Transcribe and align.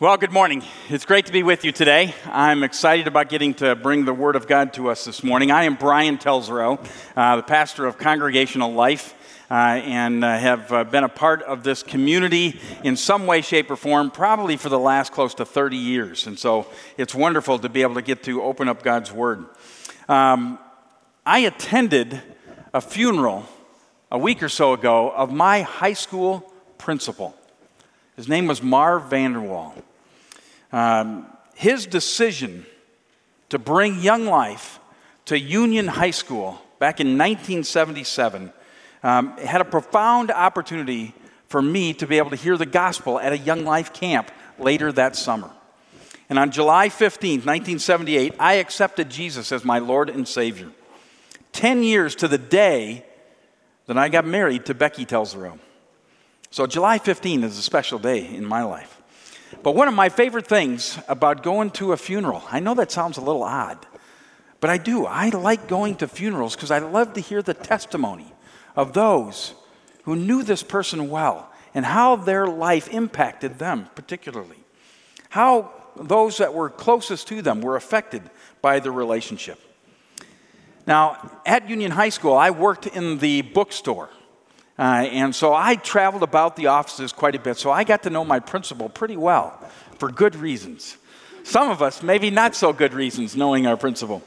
Well, 0.00 0.16
good 0.16 0.30
morning. 0.30 0.62
It's 0.88 1.04
great 1.04 1.26
to 1.26 1.32
be 1.32 1.42
with 1.42 1.64
you 1.64 1.72
today. 1.72 2.14
I'm 2.26 2.62
excited 2.62 3.08
about 3.08 3.28
getting 3.28 3.52
to 3.54 3.74
bring 3.74 4.04
the 4.04 4.14
Word 4.14 4.36
of 4.36 4.46
God 4.46 4.72
to 4.74 4.90
us 4.90 5.04
this 5.04 5.24
morning. 5.24 5.50
I 5.50 5.64
am 5.64 5.74
Brian 5.74 6.18
Telsero, 6.18 6.78
uh, 7.16 7.34
the 7.34 7.42
pastor 7.42 7.84
of 7.84 7.98
Congregational 7.98 8.72
Life, 8.72 9.16
uh, 9.50 9.54
and 9.54 10.24
uh, 10.24 10.38
have 10.38 10.72
uh, 10.72 10.84
been 10.84 11.02
a 11.02 11.08
part 11.08 11.42
of 11.42 11.64
this 11.64 11.82
community 11.82 12.60
in 12.84 12.94
some 12.94 13.26
way, 13.26 13.40
shape, 13.40 13.72
or 13.72 13.76
form 13.76 14.12
probably 14.12 14.56
for 14.56 14.68
the 14.68 14.78
last 14.78 15.10
close 15.10 15.34
to 15.34 15.44
30 15.44 15.76
years. 15.76 16.28
And 16.28 16.38
so 16.38 16.68
it's 16.96 17.12
wonderful 17.12 17.58
to 17.58 17.68
be 17.68 17.82
able 17.82 17.96
to 17.96 18.02
get 18.02 18.22
to 18.22 18.40
open 18.40 18.68
up 18.68 18.84
God's 18.84 19.10
Word. 19.10 19.46
Um, 20.08 20.60
I 21.26 21.40
attended 21.40 22.22
a 22.72 22.80
funeral 22.80 23.46
a 24.12 24.18
week 24.18 24.44
or 24.44 24.48
so 24.48 24.74
ago 24.74 25.10
of 25.10 25.32
my 25.32 25.62
high 25.62 25.94
school 25.94 26.52
principal. 26.78 27.34
His 28.14 28.28
name 28.28 28.46
was 28.46 28.62
Marv 28.62 29.10
Vanderwall. 29.10 29.72
Um, 30.72 31.26
his 31.54 31.86
decision 31.86 32.66
to 33.48 33.58
bring 33.58 34.00
Young 34.00 34.26
Life 34.26 34.78
to 35.26 35.38
Union 35.38 35.88
High 35.88 36.10
School 36.10 36.60
back 36.78 37.00
in 37.00 37.18
1977 37.18 38.52
um, 39.02 39.36
had 39.38 39.60
a 39.60 39.64
profound 39.64 40.30
opportunity 40.30 41.14
for 41.48 41.62
me 41.62 41.94
to 41.94 42.06
be 42.06 42.18
able 42.18 42.30
to 42.30 42.36
hear 42.36 42.56
the 42.56 42.66
gospel 42.66 43.18
at 43.18 43.32
a 43.32 43.38
Young 43.38 43.64
Life 43.64 43.92
camp 43.92 44.30
later 44.58 44.92
that 44.92 45.16
summer. 45.16 45.50
And 46.28 46.38
on 46.38 46.50
July 46.50 46.90
15, 46.90 47.40
1978, 47.40 48.34
I 48.38 48.54
accepted 48.54 49.08
Jesus 49.08 49.50
as 49.50 49.64
my 49.64 49.78
Lord 49.78 50.10
and 50.10 50.28
Savior. 50.28 50.70
Ten 51.52 51.82
years 51.82 52.14
to 52.16 52.28
the 52.28 52.38
day 52.38 53.04
that 53.86 53.96
I 53.96 54.10
got 54.10 54.26
married 54.26 54.66
to 54.66 54.74
Becky 54.74 55.06
Telsero. 55.06 55.58
So 56.50 56.66
July 56.66 56.98
15 56.98 57.44
is 57.44 57.58
a 57.58 57.62
special 57.62 57.98
day 57.98 58.26
in 58.26 58.44
my 58.44 58.62
life. 58.62 58.97
But 59.62 59.74
one 59.74 59.88
of 59.88 59.94
my 59.94 60.08
favorite 60.08 60.46
things 60.46 60.98
about 61.08 61.42
going 61.42 61.70
to 61.72 61.92
a 61.92 61.96
funeral, 61.96 62.42
I 62.50 62.60
know 62.60 62.74
that 62.74 62.92
sounds 62.92 63.18
a 63.18 63.20
little 63.20 63.42
odd, 63.42 63.86
but 64.60 64.70
I 64.70 64.78
do. 64.78 65.04
I 65.06 65.30
like 65.30 65.68
going 65.68 65.96
to 65.96 66.08
funerals 66.08 66.54
because 66.54 66.70
I 66.70 66.78
love 66.78 67.14
to 67.14 67.20
hear 67.20 67.42
the 67.42 67.54
testimony 67.54 68.32
of 68.76 68.92
those 68.92 69.54
who 70.04 70.16
knew 70.16 70.42
this 70.42 70.62
person 70.62 71.10
well 71.10 71.50
and 71.74 71.84
how 71.84 72.16
their 72.16 72.46
life 72.46 72.88
impacted 72.88 73.58
them 73.58 73.88
particularly. 73.94 74.56
How 75.30 75.72
those 75.96 76.38
that 76.38 76.54
were 76.54 76.70
closest 76.70 77.28
to 77.28 77.42
them 77.42 77.60
were 77.60 77.76
affected 77.76 78.22
by 78.62 78.78
the 78.78 78.90
relationship. 78.90 79.60
Now, 80.86 81.40
at 81.44 81.68
Union 81.68 81.90
High 81.90 82.08
School, 82.08 82.34
I 82.34 82.50
worked 82.50 82.86
in 82.86 83.18
the 83.18 83.42
bookstore. 83.42 84.08
Uh, 84.78 85.08
and 85.10 85.34
so 85.34 85.52
I 85.52 85.74
traveled 85.74 86.22
about 86.22 86.54
the 86.54 86.68
offices 86.68 87.12
quite 87.12 87.34
a 87.34 87.38
bit, 87.40 87.56
so 87.56 87.70
I 87.70 87.82
got 87.82 88.04
to 88.04 88.10
know 88.10 88.24
my 88.24 88.38
principal 88.38 88.88
pretty 88.88 89.16
well 89.16 89.58
for 89.98 90.10
good 90.10 90.36
reasons. 90.36 90.96
Some 91.42 91.70
of 91.70 91.82
us, 91.82 92.02
maybe 92.02 92.30
not 92.30 92.54
so 92.54 92.72
good 92.72 92.94
reasons, 92.94 93.34
knowing 93.34 93.66
our 93.66 93.76
principal. 93.76 94.22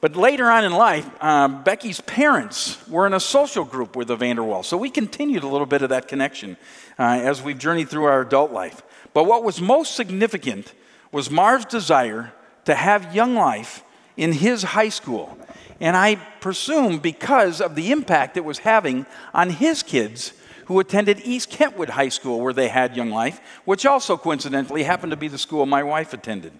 But 0.00 0.14
later 0.14 0.48
on 0.48 0.64
in 0.64 0.72
life, 0.72 1.06
um, 1.22 1.64
Becky's 1.64 2.00
parents 2.00 2.78
were 2.88 3.06
in 3.06 3.12
a 3.12 3.20
social 3.20 3.64
group 3.64 3.96
with 3.96 4.08
the 4.08 4.16
Vanderwall. 4.16 4.64
So 4.64 4.76
we 4.76 4.90
continued 4.90 5.42
a 5.42 5.48
little 5.48 5.66
bit 5.66 5.82
of 5.82 5.88
that 5.88 6.06
connection 6.06 6.56
uh, 6.98 7.02
as 7.02 7.42
we've 7.42 7.58
journeyed 7.58 7.88
through 7.88 8.04
our 8.04 8.20
adult 8.20 8.52
life. 8.52 8.82
But 9.12 9.24
what 9.24 9.42
was 9.42 9.60
most 9.60 9.96
significant 9.96 10.72
was 11.10 11.30
Marv's 11.30 11.64
desire 11.64 12.32
to 12.66 12.74
have 12.74 13.14
Young 13.14 13.34
Life 13.34 13.82
in 14.16 14.32
his 14.32 14.62
high 14.62 14.90
school 14.90 15.36
and 15.80 15.96
I 15.96 16.16
presume 16.40 16.98
because 16.98 17.60
of 17.60 17.74
the 17.74 17.92
impact 17.92 18.36
it 18.36 18.44
was 18.44 18.58
having 18.58 19.06
on 19.32 19.50
his 19.50 19.82
kids 19.82 20.32
who 20.66 20.80
attended 20.80 21.20
East 21.24 21.50
Kentwood 21.50 21.90
High 21.90 22.10
School, 22.10 22.40
where 22.40 22.52
they 22.52 22.68
had 22.68 22.96
Young 22.96 23.10
Life, 23.10 23.40
which 23.64 23.86
also 23.86 24.16
coincidentally 24.16 24.82
happened 24.82 25.12
to 25.12 25.16
be 25.16 25.28
the 25.28 25.38
school 25.38 25.64
my 25.64 25.82
wife 25.82 26.12
attended. 26.12 26.52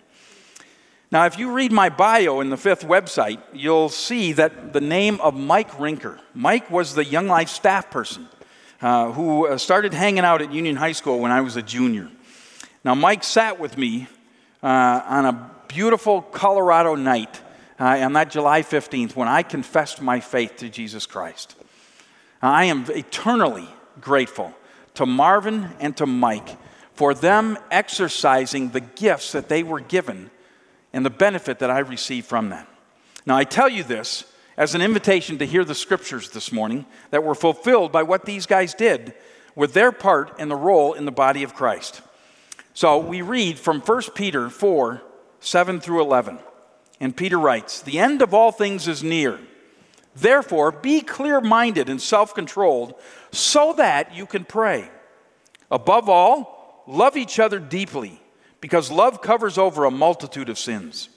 Now, 1.11 1.27
if 1.27 1.39
you 1.39 1.53
read 1.53 1.73
my 1.73 1.89
bio 1.89 2.41
in 2.41 2.51
the 2.51 2.57
fifth 2.57 2.87
website, 2.87 3.41
you'll 3.53 3.89
see 3.89 4.33
that 4.35 4.73
the 4.73 4.81
name 4.81 5.21
of 5.21 5.35
Mike 5.35 5.71
Rinker. 5.73 6.19
Mike 6.35 6.71
was 6.71 6.95
the 6.95 7.05
Young 7.05 7.29
Life 7.29 7.49
staff 7.49 7.91
person 7.91 8.29
uh, 8.81 9.13
who 9.13 9.47
uh, 9.47 9.59
started 9.59 9.93
hanging 9.93 10.25
out 10.25 10.43
at 10.43 10.53
Union 10.53 10.77
High 10.77 10.93
School 10.93 11.19
when 11.19 11.31
I 11.31 11.41
was 11.41 11.57
a 11.57 11.63
junior. 11.63 12.11
Now, 12.85 12.95
Mike 12.95 13.25
sat 13.25 13.59
with 13.59 13.77
me 13.77 14.07
uh, 14.63 15.03
on 15.05 15.27
a 15.27 15.51
beautiful 15.69 16.23
Colorado 16.23 16.95
night 16.95 17.41
uh, 17.81 17.85
on 17.85 18.13
that 18.15 18.31
July 18.31 18.63
15th 18.63 19.15
when 19.15 19.29
I 19.29 19.43
confessed 19.43 20.01
my 20.01 20.21
faith 20.21 20.57
to 20.57 20.69
Jesus 20.69 21.07
Christ. 21.07 21.55
I 22.43 22.65
am 22.67 22.85
eternally 22.89 23.69
grateful 24.01 24.55
to 24.95 25.07
Marvin 25.07 25.71
and 25.81 25.97
to 25.97 26.07
Mike 26.07 26.57
for 26.93 27.15
them 27.15 27.57
exercising 27.71 28.71
the 28.71 28.81
gifts 28.81 29.33
that 29.33 29.49
they 29.49 29.63
were 29.63 29.81
given 29.81 30.31
and 30.93 31.05
the 31.05 31.11
benefit 31.11 31.61
that 31.61 31.71
I 31.71 31.81
received 31.81 32.27
from 32.27 32.49
them. 32.49 32.67
Now, 33.27 33.37
I 33.37 33.45
tell 33.45 33.69
you 33.69 33.85
this 33.85 34.25
as 34.57 34.75
an 34.75 34.83
invitation 34.83 35.39
to 35.39 35.47
hear 35.47 35.65
the 35.65 35.75
scriptures 35.75 36.31
this 36.31 36.51
morning 36.51 36.87
that 37.11 37.23
were 37.23 37.35
fulfilled 37.35 37.93
by 37.93 38.03
what 38.03 38.25
these 38.25 38.47
guys 38.47 38.75
did 38.75 39.15
with 39.55 39.75
their 39.75 39.93
part 39.93 40.35
and 40.39 40.51
the 40.51 40.57
role 40.57 40.95
in 40.95 41.05
the 41.05 41.13
body 41.13 41.43
of 41.43 41.55
Christ. 41.55 42.01
So 42.75 42.99
we 42.99 43.23
read 43.23 43.59
from 43.59 43.81
1 43.81 44.03
Peter 44.15 44.51
4 44.51 45.03
7 45.41 45.79
through 45.81 46.01
11. 46.01 46.41
And 47.01 47.17
Peter 47.17 47.39
writes, 47.39 47.81
The 47.81 47.99
end 47.99 48.23
of 48.23 48.35
all 48.35 48.53
things 48.53 48.89
is 48.89 49.03
near. 49.03 49.39
Therefore, 50.17 50.73
be 50.73 51.01
clear 51.01 51.41
minded 51.41 51.89
and 51.89 52.01
self 52.01 52.35
controlled 52.35 52.95
so 53.31 53.73
that 53.75 54.15
you 54.15 54.27
can 54.27 54.45
pray. 54.45 54.91
Above 55.71 56.09
all, 56.09 56.83
love 56.87 57.17
each 57.17 57.39
other 57.39 57.59
deeply 57.59 58.21
because 58.61 58.91
love 58.91 59.23
covers 59.23 59.59
over 59.59 59.85
a 59.85 59.91
multitude 59.91 60.49
of 60.49 60.59
sins. 60.59 61.09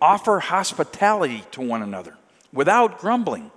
Offer 0.00 0.40
hospitality 0.40 1.44
to 1.52 1.60
one 1.60 1.82
another 1.82 2.16
without 2.52 2.98
grumbling. 2.98 3.50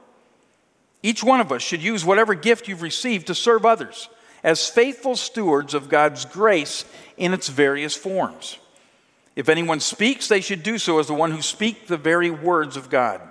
Each 1.01 1.23
one 1.23 1.39
of 1.39 1.51
us 1.51 1.62
should 1.62 1.81
use 1.81 2.03
whatever 2.03 2.33
gift 2.33 2.67
you've 2.67 2.81
received 2.81 3.28
to 3.28 3.35
serve 3.35 3.66
others 3.66 4.09
as 4.44 4.67
faithful 4.67 5.16
stewards 5.16 5.73
of 5.73 5.89
God's 5.89 6.25
grace 6.25 6.83
in 7.16 7.33
its 7.33 7.47
various 7.47 7.95
forms. 7.95 8.57
If 9.35 9.49
anyone 9.49 9.79
speaks, 9.79 10.27
they 10.27 10.41
should 10.41 10.63
do 10.63 10.77
so 10.77 10.99
as 10.99 11.07
the 11.07 11.13
one 11.13 11.31
who 11.31 11.41
speaks 11.41 11.88
the 11.88 11.97
very 11.97 12.29
words 12.29 12.77
of 12.77 12.89
God. 12.89 13.21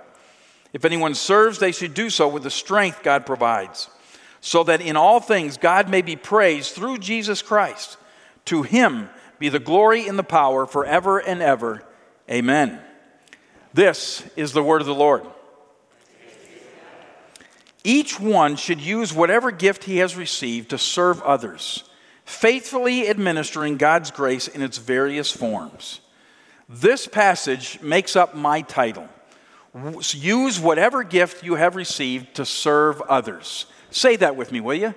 If 0.73 0.85
anyone 0.85 1.13
serves, 1.13 1.59
they 1.59 1.71
should 1.71 1.93
do 1.93 2.09
so 2.09 2.27
with 2.27 2.43
the 2.43 2.51
strength 2.51 3.03
God 3.03 3.25
provides, 3.25 3.89
so 4.41 4.63
that 4.63 4.81
in 4.81 4.97
all 4.97 5.19
things 5.19 5.57
God 5.57 5.87
may 5.87 6.01
be 6.01 6.15
praised 6.15 6.73
through 6.73 6.97
Jesus 6.97 7.41
Christ. 7.41 7.97
To 8.45 8.63
him 8.63 9.09
be 9.39 9.49
the 9.49 9.59
glory 9.59 10.07
and 10.07 10.19
the 10.19 10.23
power 10.23 10.65
forever 10.65 11.19
and 11.19 11.41
ever. 11.41 11.83
Amen. 12.29 12.81
This 13.73 14.23
is 14.35 14.51
the 14.51 14.63
word 14.63 14.81
of 14.81 14.87
the 14.87 14.93
Lord. 14.93 15.25
Each 17.83 18.19
one 18.19 18.55
should 18.55 18.81
use 18.81 19.13
whatever 19.13 19.51
gift 19.51 19.83
he 19.83 19.97
has 19.97 20.15
received 20.15 20.69
to 20.69 20.77
serve 20.77 21.21
others 21.21 21.83
faithfully 22.25 23.07
administering 23.09 23.77
God's 23.77 24.11
grace 24.11 24.47
in 24.47 24.61
its 24.61 24.77
various 24.77 25.31
forms. 25.31 26.01
This 26.69 27.07
passage 27.07 27.81
makes 27.81 28.15
up 28.15 28.35
my 28.35 28.61
title. 28.61 29.07
Use 30.11 30.59
whatever 30.59 31.03
gift 31.03 31.43
you 31.43 31.55
have 31.55 31.75
received 31.75 32.35
to 32.35 32.45
serve 32.45 33.01
others. 33.01 33.65
Say 33.91 34.15
that 34.17 34.35
with 34.35 34.51
me, 34.51 34.59
will 34.59 34.75
you? 34.75 34.93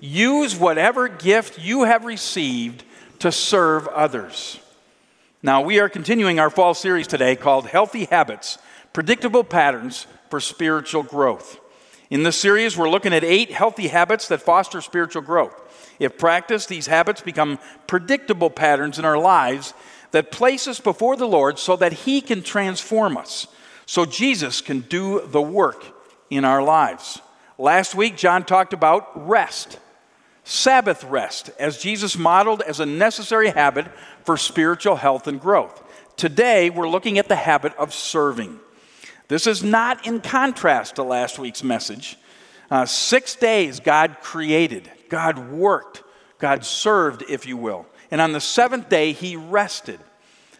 Use 0.00 0.56
whatever 0.56 1.08
gift 1.08 1.58
you 1.58 1.82
have 1.82 2.04
received 2.04 2.84
to 3.18 3.30
serve 3.30 3.86
others. 3.88 4.58
Now, 5.42 5.62
we 5.62 5.80
are 5.80 5.88
continuing 5.88 6.38
our 6.38 6.50
fall 6.50 6.74
series 6.74 7.06
today 7.06 7.36
called 7.36 7.66
Healthy 7.66 8.06
Habits 8.06 8.58
Predictable 8.92 9.44
Patterns 9.44 10.06
for 10.30 10.40
Spiritual 10.40 11.02
Growth. 11.02 11.58
In 12.08 12.24
this 12.24 12.36
series, 12.36 12.76
we're 12.76 12.90
looking 12.90 13.12
at 13.12 13.24
eight 13.24 13.52
healthy 13.52 13.88
habits 13.88 14.28
that 14.28 14.42
foster 14.42 14.80
spiritual 14.80 15.22
growth. 15.22 15.54
If 16.00 16.18
practiced, 16.18 16.68
these 16.68 16.88
habits 16.88 17.20
become 17.20 17.60
predictable 17.86 18.50
patterns 18.50 18.98
in 18.98 19.04
our 19.04 19.18
lives 19.18 19.74
that 20.10 20.32
place 20.32 20.66
us 20.66 20.80
before 20.80 21.16
the 21.16 21.28
Lord 21.28 21.58
so 21.60 21.76
that 21.76 21.92
He 21.92 22.20
can 22.20 22.42
transform 22.42 23.16
us, 23.16 23.46
so 23.86 24.04
Jesus 24.04 24.60
can 24.60 24.80
do 24.80 25.24
the 25.26 25.42
work 25.42 25.84
in 26.30 26.44
our 26.44 26.62
lives. 26.62 27.20
Last 27.58 27.94
week, 27.94 28.16
John 28.16 28.44
talked 28.44 28.72
about 28.72 29.28
rest, 29.28 29.78
Sabbath 30.42 31.04
rest, 31.04 31.50
as 31.58 31.78
Jesus 31.78 32.16
modeled 32.16 32.62
as 32.62 32.80
a 32.80 32.86
necessary 32.86 33.50
habit 33.50 33.86
for 34.24 34.36
spiritual 34.36 34.96
health 34.96 35.26
and 35.26 35.38
growth. 35.40 35.82
Today, 36.16 36.70
we're 36.70 36.88
looking 36.88 37.18
at 37.18 37.28
the 37.28 37.36
habit 37.36 37.74
of 37.76 37.92
serving. 37.92 38.58
This 39.28 39.46
is 39.46 39.62
not 39.62 40.06
in 40.06 40.20
contrast 40.22 40.96
to 40.96 41.02
last 41.02 41.38
week's 41.38 41.62
message. 41.62 42.16
Uh, 42.70 42.86
six 42.86 43.36
days 43.36 43.80
God 43.80 44.16
created, 44.22 44.90
God 45.10 45.50
worked, 45.50 46.02
God 46.38 46.64
served, 46.64 47.22
if 47.28 47.44
you 47.44 47.58
will. 47.58 47.84
And 48.10 48.20
on 48.20 48.32
the 48.32 48.40
seventh 48.40 48.88
day, 48.88 49.12
He 49.12 49.36
rested. 49.36 50.00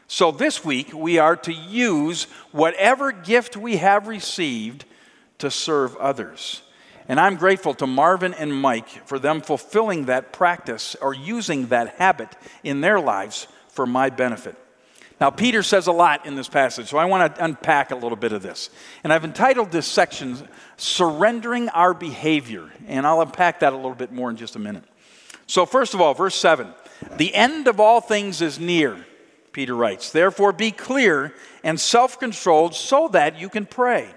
So 0.06 0.30
this 0.30 0.64
week, 0.64 0.92
we 0.92 1.18
are 1.18 1.36
to 1.36 1.52
use 1.52 2.24
whatever 2.52 3.12
gift 3.12 3.56
we 3.56 3.78
have 3.78 4.08
received 4.08 4.84
to 5.38 5.50
serve 5.50 5.96
others. 5.96 6.62
And 7.08 7.18
I'm 7.18 7.36
grateful 7.36 7.74
to 7.74 7.86
Marvin 7.86 8.34
and 8.34 8.52
Mike 8.54 8.88
for 9.06 9.18
them 9.18 9.40
fulfilling 9.40 10.04
that 10.04 10.32
practice 10.32 10.94
or 11.00 11.14
using 11.14 11.66
that 11.68 11.96
habit 11.96 12.36
in 12.62 12.82
their 12.82 13.00
lives 13.00 13.48
for 13.68 13.86
my 13.86 14.10
benefit. 14.10 14.56
Now, 15.20 15.28
Peter 15.28 15.62
says 15.62 15.86
a 15.86 15.92
lot 15.92 16.24
in 16.24 16.34
this 16.34 16.48
passage, 16.48 16.88
so 16.88 16.96
I 16.96 17.04
want 17.04 17.36
to 17.36 17.44
unpack 17.44 17.90
a 17.90 17.94
little 17.94 18.16
bit 18.16 18.32
of 18.32 18.40
this. 18.40 18.70
And 19.04 19.12
I've 19.12 19.24
entitled 19.24 19.70
this 19.70 19.86
section, 19.86 20.48
Surrendering 20.78 21.68
Our 21.68 21.92
Behavior. 21.92 22.70
And 22.88 23.06
I'll 23.06 23.20
unpack 23.20 23.60
that 23.60 23.74
a 23.74 23.76
little 23.76 23.94
bit 23.94 24.12
more 24.12 24.30
in 24.30 24.36
just 24.36 24.56
a 24.56 24.58
minute. 24.58 24.84
So, 25.46 25.66
first 25.66 25.92
of 25.92 26.00
all, 26.00 26.14
verse 26.14 26.34
7 26.36 26.72
The 27.18 27.34
end 27.34 27.68
of 27.68 27.80
all 27.80 28.00
things 28.00 28.40
is 28.40 28.58
near, 28.58 29.04
Peter 29.52 29.74
writes. 29.74 30.10
Therefore, 30.10 30.54
be 30.54 30.70
clear 30.70 31.34
and 31.62 31.78
self 31.78 32.18
controlled 32.18 32.74
so 32.74 33.08
that 33.08 33.38
you 33.38 33.50
can 33.50 33.66
pray. 33.66 34.08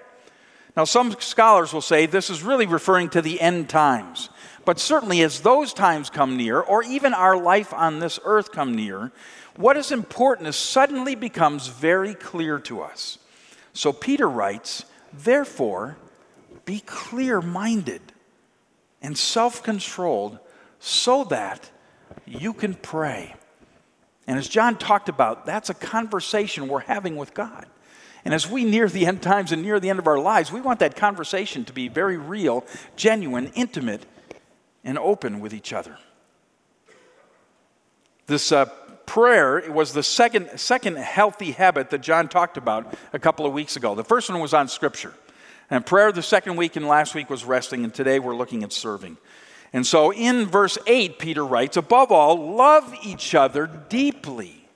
Now, 0.78 0.86
some 0.86 1.16
scholars 1.20 1.74
will 1.74 1.82
say 1.82 2.06
this 2.06 2.30
is 2.30 2.42
really 2.42 2.66
referring 2.66 3.10
to 3.10 3.22
the 3.22 3.42
end 3.42 3.70
times. 3.70 4.30
But 4.66 4.80
certainly, 4.80 5.22
as 5.22 5.42
those 5.42 5.74
times 5.74 6.10
come 6.10 6.38
near, 6.38 6.60
or 6.62 6.84
even 6.84 7.14
our 7.14 7.36
life 7.36 7.74
on 7.74 8.00
this 8.00 8.20
earth 8.24 8.52
come 8.52 8.74
near, 8.76 9.12
what 9.56 9.78
is 9.78 9.92
important 9.92 10.48
is 10.48 10.56
suddenly 10.56 11.16
becomes 11.16 11.68
very 11.68 12.14
clear 12.14 12.60
to 12.60 12.82
us. 12.82 13.20
So 13.74 13.94
Peter 13.94 14.30
writes, 14.30 14.86
Therefore, 15.12 15.98
be 16.66 16.80
clear 16.80 17.42
minded 17.42 18.02
and 19.02 19.18
self 19.18 19.62
controlled 19.62 20.40
so 20.80 21.24
that 21.26 21.70
you 22.26 22.54
can 22.54 22.74
pray. 22.74 23.36
And 24.26 24.40
as 24.40 24.48
John 24.48 24.78
talked 24.78 25.10
about, 25.10 25.46
that's 25.46 25.70
a 25.70 25.74
conversation 25.74 26.68
we're 26.68 26.80
having 26.80 27.16
with 27.16 27.34
God. 27.34 27.66
And 28.26 28.34
as 28.34 28.50
we 28.50 28.64
near 28.64 28.88
the 28.88 29.06
end 29.06 29.22
times 29.22 29.52
and 29.52 29.62
near 29.62 29.80
the 29.80 29.90
end 29.90 30.00
of 30.00 30.08
our 30.08 30.20
lives, 30.20 30.52
we 30.52 30.62
want 30.62 30.80
that 30.80 30.96
conversation 30.96 31.66
to 31.66 31.74
be 31.74 31.90
very 31.90 32.18
real, 32.18 32.66
genuine, 32.96 33.52
intimate, 33.54 34.06
and 34.84 34.98
open 34.98 35.42
with 35.42 35.54
each 35.54 35.74
other. 35.74 35.98
This 38.28 38.54
uh, 38.54 38.70
prayer 39.06 39.72
was 39.72 39.94
the 39.94 40.04
second, 40.04 40.60
second 40.60 40.98
healthy 40.98 41.52
habit 41.52 41.90
that 41.92 42.02
John 42.02 42.28
talked 42.28 42.58
about 42.58 42.96
a 43.14 43.20
couple 43.20 43.46
of 43.46 43.54
weeks 43.54 43.76
ago. 43.76 43.96
The 43.96 44.04
first 44.04 44.30
one 44.30 44.40
was 44.40 44.54
on 44.54 44.68
Scripture. 44.68 45.14
And 45.70 45.86
prayer 45.86 46.12
the 46.12 46.22
second 46.22 46.56
week 46.56 46.76
and 46.76 46.88
last 46.88 47.16
week 47.16 47.30
was 47.30 47.46
resting, 47.46 47.84
and 47.84 47.94
today 47.94 48.20
we're 48.20 48.36
looking 48.36 48.64
at 48.64 48.72
serving. 48.72 49.18
And 49.72 49.88
so 49.88 50.14
in 50.14 50.46
verse 50.46 50.78
8, 50.86 51.18
Peter 51.18 51.44
writes, 51.44 51.78
Above 51.78 52.12
all, 52.12 52.56
love 52.56 52.94
each 53.04 53.34
other 53.34 53.68
deeply, 53.90 54.68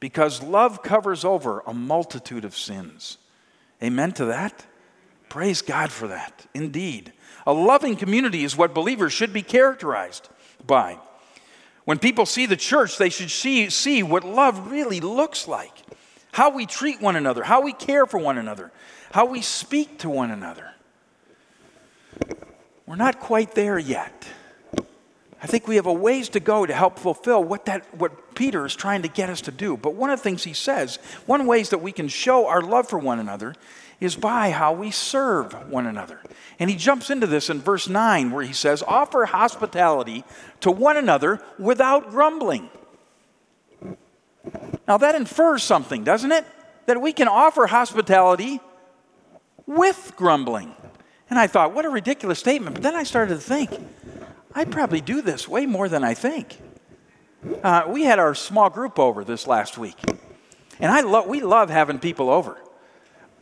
because 0.00 0.42
love 0.42 0.82
covers 0.82 1.24
over 1.24 1.62
a 1.66 1.72
multitude 1.72 2.44
of 2.44 2.56
sins. 2.56 3.18
Amen 3.82 4.12
to 4.12 4.24
that? 4.26 4.66
Praise 5.28 5.62
God 5.62 5.92
for 5.92 6.08
that. 6.08 6.46
Indeed. 6.54 7.12
A 7.46 7.52
loving 7.52 7.96
community 7.96 8.42
is 8.42 8.56
what 8.56 8.74
believers 8.74 9.12
should 9.12 9.32
be 9.32 9.42
characterized 9.42 10.28
by. 10.66 10.98
When 11.90 11.98
people 11.98 12.24
see 12.24 12.46
the 12.46 12.56
church, 12.56 12.98
they 12.98 13.10
should 13.10 13.32
see, 13.32 13.68
see 13.68 14.04
what 14.04 14.22
love 14.22 14.70
really 14.70 15.00
looks 15.00 15.48
like 15.48 15.72
how 16.30 16.50
we 16.50 16.64
treat 16.64 17.00
one 17.00 17.16
another, 17.16 17.42
how 17.42 17.62
we 17.62 17.72
care 17.72 18.06
for 18.06 18.18
one 18.18 18.38
another, 18.38 18.70
how 19.10 19.24
we 19.24 19.42
speak 19.42 19.98
to 19.98 20.08
one 20.08 20.30
another. 20.30 20.70
We're 22.86 22.94
not 22.94 23.18
quite 23.18 23.56
there 23.56 23.76
yet. 23.76 24.24
I 25.42 25.48
think 25.48 25.66
we 25.66 25.74
have 25.74 25.86
a 25.86 25.92
ways 25.92 26.28
to 26.28 26.38
go 26.38 26.64
to 26.64 26.72
help 26.72 26.96
fulfill 26.96 27.42
what, 27.42 27.64
that, 27.64 27.92
what 27.92 28.36
Peter 28.36 28.64
is 28.64 28.76
trying 28.76 29.02
to 29.02 29.08
get 29.08 29.28
us 29.28 29.40
to 29.40 29.50
do. 29.50 29.76
But 29.76 29.94
one 29.94 30.10
of 30.10 30.20
the 30.20 30.22
things 30.22 30.44
he 30.44 30.52
says, 30.52 31.00
one 31.26 31.44
ways 31.44 31.70
that 31.70 31.78
we 31.78 31.90
can 31.90 32.06
show 32.06 32.46
our 32.46 32.62
love 32.62 32.88
for 32.88 33.00
one 33.00 33.18
another 33.18 33.56
is 34.00 34.16
by 34.16 34.50
how 34.50 34.72
we 34.72 34.90
serve 34.90 35.52
one 35.70 35.86
another. 35.86 36.20
And 36.58 36.70
he 36.70 36.76
jumps 36.76 37.10
into 37.10 37.26
this 37.26 37.50
in 37.50 37.60
verse 37.60 37.88
9 37.88 38.30
where 38.30 38.44
he 38.44 38.52
says, 38.52 38.82
Offer 38.86 39.26
hospitality 39.26 40.24
to 40.60 40.70
one 40.70 40.96
another 40.96 41.40
without 41.58 42.10
grumbling. 42.10 42.70
Now 44.88 44.96
that 44.96 45.14
infers 45.14 45.62
something, 45.62 46.02
doesn't 46.02 46.32
it? 46.32 46.44
That 46.86 47.00
we 47.00 47.12
can 47.12 47.28
offer 47.28 47.66
hospitality 47.66 48.60
with 49.66 50.14
grumbling. 50.16 50.74
And 51.28 51.38
I 51.38 51.46
thought, 51.46 51.74
what 51.74 51.84
a 51.84 51.90
ridiculous 51.90 52.40
statement. 52.40 52.74
But 52.74 52.82
then 52.82 52.96
I 52.96 53.04
started 53.04 53.34
to 53.34 53.40
think, 53.40 53.70
I 54.54 54.64
probably 54.64 55.00
do 55.00 55.22
this 55.22 55.46
way 55.46 55.66
more 55.66 55.88
than 55.88 56.02
I 56.02 56.14
think. 56.14 56.58
Uh, 57.62 57.84
we 57.86 58.02
had 58.02 58.18
our 58.18 58.34
small 58.34 58.68
group 58.68 58.98
over 58.98 59.24
this 59.24 59.46
last 59.46 59.78
week. 59.78 59.96
And 60.80 60.90
I 60.90 61.02
lo- 61.02 61.26
we 61.26 61.40
love 61.40 61.70
having 61.70 61.98
people 61.98 62.30
over. 62.30 62.58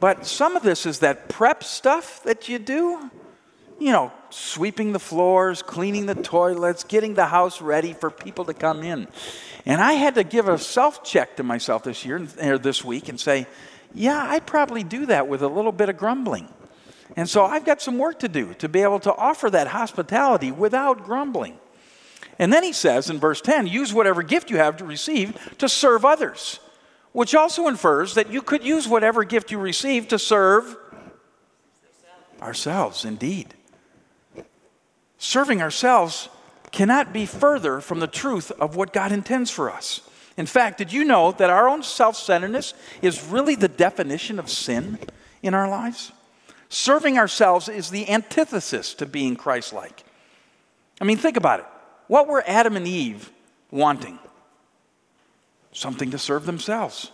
But 0.00 0.26
some 0.26 0.56
of 0.56 0.62
this 0.62 0.86
is 0.86 1.00
that 1.00 1.28
prep 1.28 1.64
stuff 1.64 2.22
that 2.22 2.48
you 2.48 2.58
do. 2.58 3.10
You 3.80 3.92
know, 3.92 4.12
sweeping 4.30 4.92
the 4.92 4.98
floors, 4.98 5.62
cleaning 5.62 6.06
the 6.06 6.14
toilets, 6.14 6.82
getting 6.82 7.14
the 7.14 7.26
house 7.26 7.60
ready 7.60 7.92
for 7.92 8.10
people 8.10 8.44
to 8.46 8.54
come 8.54 8.82
in. 8.82 9.06
And 9.64 9.80
I 9.80 9.92
had 9.92 10.16
to 10.16 10.24
give 10.24 10.48
a 10.48 10.58
self 10.58 11.04
check 11.04 11.36
to 11.36 11.42
myself 11.42 11.84
this 11.84 12.04
year 12.04 12.26
or 12.42 12.58
this 12.58 12.84
week 12.84 13.08
and 13.08 13.20
say, 13.20 13.46
yeah, 13.94 14.26
I 14.28 14.40
probably 14.40 14.82
do 14.82 15.06
that 15.06 15.28
with 15.28 15.42
a 15.42 15.48
little 15.48 15.72
bit 15.72 15.88
of 15.88 15.96
grumbling. 15.96 16.48
And 17.16 17.28
so 17.28 17.44
I've 17.44 17.64
got 17.64 17.80
some 17.80 17.98
work 17.98 18.18
to 18.20 18.28
do 18.28 18.54
to 18.54 18.68
be 18.68 18.82
able 18.82 19.00
to 19.00 19.14
offer 19.14 19.48
that 19.50 19.68
hospitality 19.68 20.50
without 20.50 21.04
grumbling. 21.04 21.58
And 22.38 22.52
then 22.52 22.62
he 22.62 22.72
says 22.72 23.10
in 23.10 23.18
verse 23.18 23.40
10 23.40 23.66
use 23.66 23.92
whatever 23.92 24.22
gift 24.22 24.50
you 24.50 24.58
have 24.58 24.76
to 24.78 24.84
receive 24.84 25.56
to 25.58 25.68
serve 25.68 26.04
others 26.04 26.60
which 27.18 27.34
also 27.34 27.66
infers 27.66 28.14
that 28.14 28.30
you 28.30 28.40
could 28.40 28.62
use 28.62 28.86
whatever 28.86 29.24
gift 29.24 29.50
you 29.50 29.58
receive 29.58 30.06
to 30.06 30.16
serve 30.16 30.76
ourselves, 32.40 33.04
indeed. 33.04 33.54
Serving 35.18 35.60
ourselves 35.60 36.28
cannot 36.70 37.12
be 37.12 37.26
further 37.26 37.80
from 37.80 37.98
the 37.98 38.06
truth 38.06 38.52
of 38.60 38.76
what 38.76 38.92
God 38.92 39.10
intends 39.10 39.50
for 39.50 39.68
us. 39.68 40.00
In 40.36 40.46
fact, 40.46 40.78
did 40.78 40.92
you 40.92 41.04
know 41.04 41.32
that 41.32 41.50
our 41.50 41.68
own 41.68 41.82
self 41.82 42.16
centeredness 42.16 42.72
is 43.02 43.24
really 43.24 43.56
the 43.56 43.66
definition 43.66 44.38
of 44.38 44.48
sin 44.48 44.96
in 45.42 45.54
our 45.54 45.68
lives? 45.68 46.12
Serving 46.68 47.18
ourselves 47.18 47.68
is 47.68 47.90
the 47.90 48.08
antithesis 48.08 48.94
to 48.94 49.06
being 49.06 49.34
Christ 49.34 49.72
like. 49.72 50.04
I 51.00 51.04
mean, 51.04 51.16
think 51.16 51.36
about 51.36 51.58
it. 51.58 51.66
What 52.06 52.28
were 52.28 52.44
Adam 52.46 52.76
and 52.76 52.86
Eve 52.86 53.32
wanting? 53.72 54.20
Something 55.78 56.10
to 56.10 56.18
serve 56.18 56.46
themselves. 56.46 57.10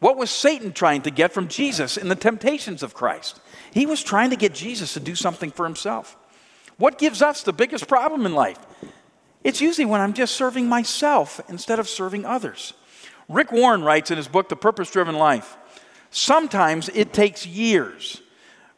What 0.00 0.16
was 0.16 0.30
Satan 0.30 0.72
trying 0.72 1.02
to 1.02 1.10
get 1.10 1.32
from 1.32 1.48
Jesus 1.48 1.96
in 1.96 2.08
the 2.08 2.14
temptations 2.14 2.82
of 2.82 2.94
Christ? 2.94 3.40
He 3.72 3.86
was 3.86 4.02
trying 4.02 4.30
to 4.30 4.36
get 4.36 4.54
Jesus 4.54 4.94
to 4.94 5.00
do 5.00 5.14
something 5.14 5.50
for 5.50 5.64
himself. 5.64 6.16
What 6.76 6.98
gives 6.98 7.22
us 7.22 7.42
the 7.42 7.52
biggest 7.52 7.88
problem 7.88 8.26
in 8.26 8.34
life? 8.34 8.58
It's 9.42 9.60
usually 9.60 9.84
when 9.84 10.00
I'm 10.00 10.12
just 10.12 10.34
serving 10.34 10.68
myself 10.68 11.40
instead 11.48 11.78
of 11.78 11.88
serving 11.88 12.24
others. 12.24 12.74
Rick 13.28 13.52
Warren 13.52 13.82
writes 13.82 14.10
in 14.10 14.16
his 14.16 14.28
book, 14.28 14.48
The 14.48 14.56
Purpose 14.56 14.90
Driven 14.90 15.14
Life 15.14 15.56
sometimes 16.14 16.88
it 16.90 17.12
takes 17.12 17.44
years, 17.44 18.22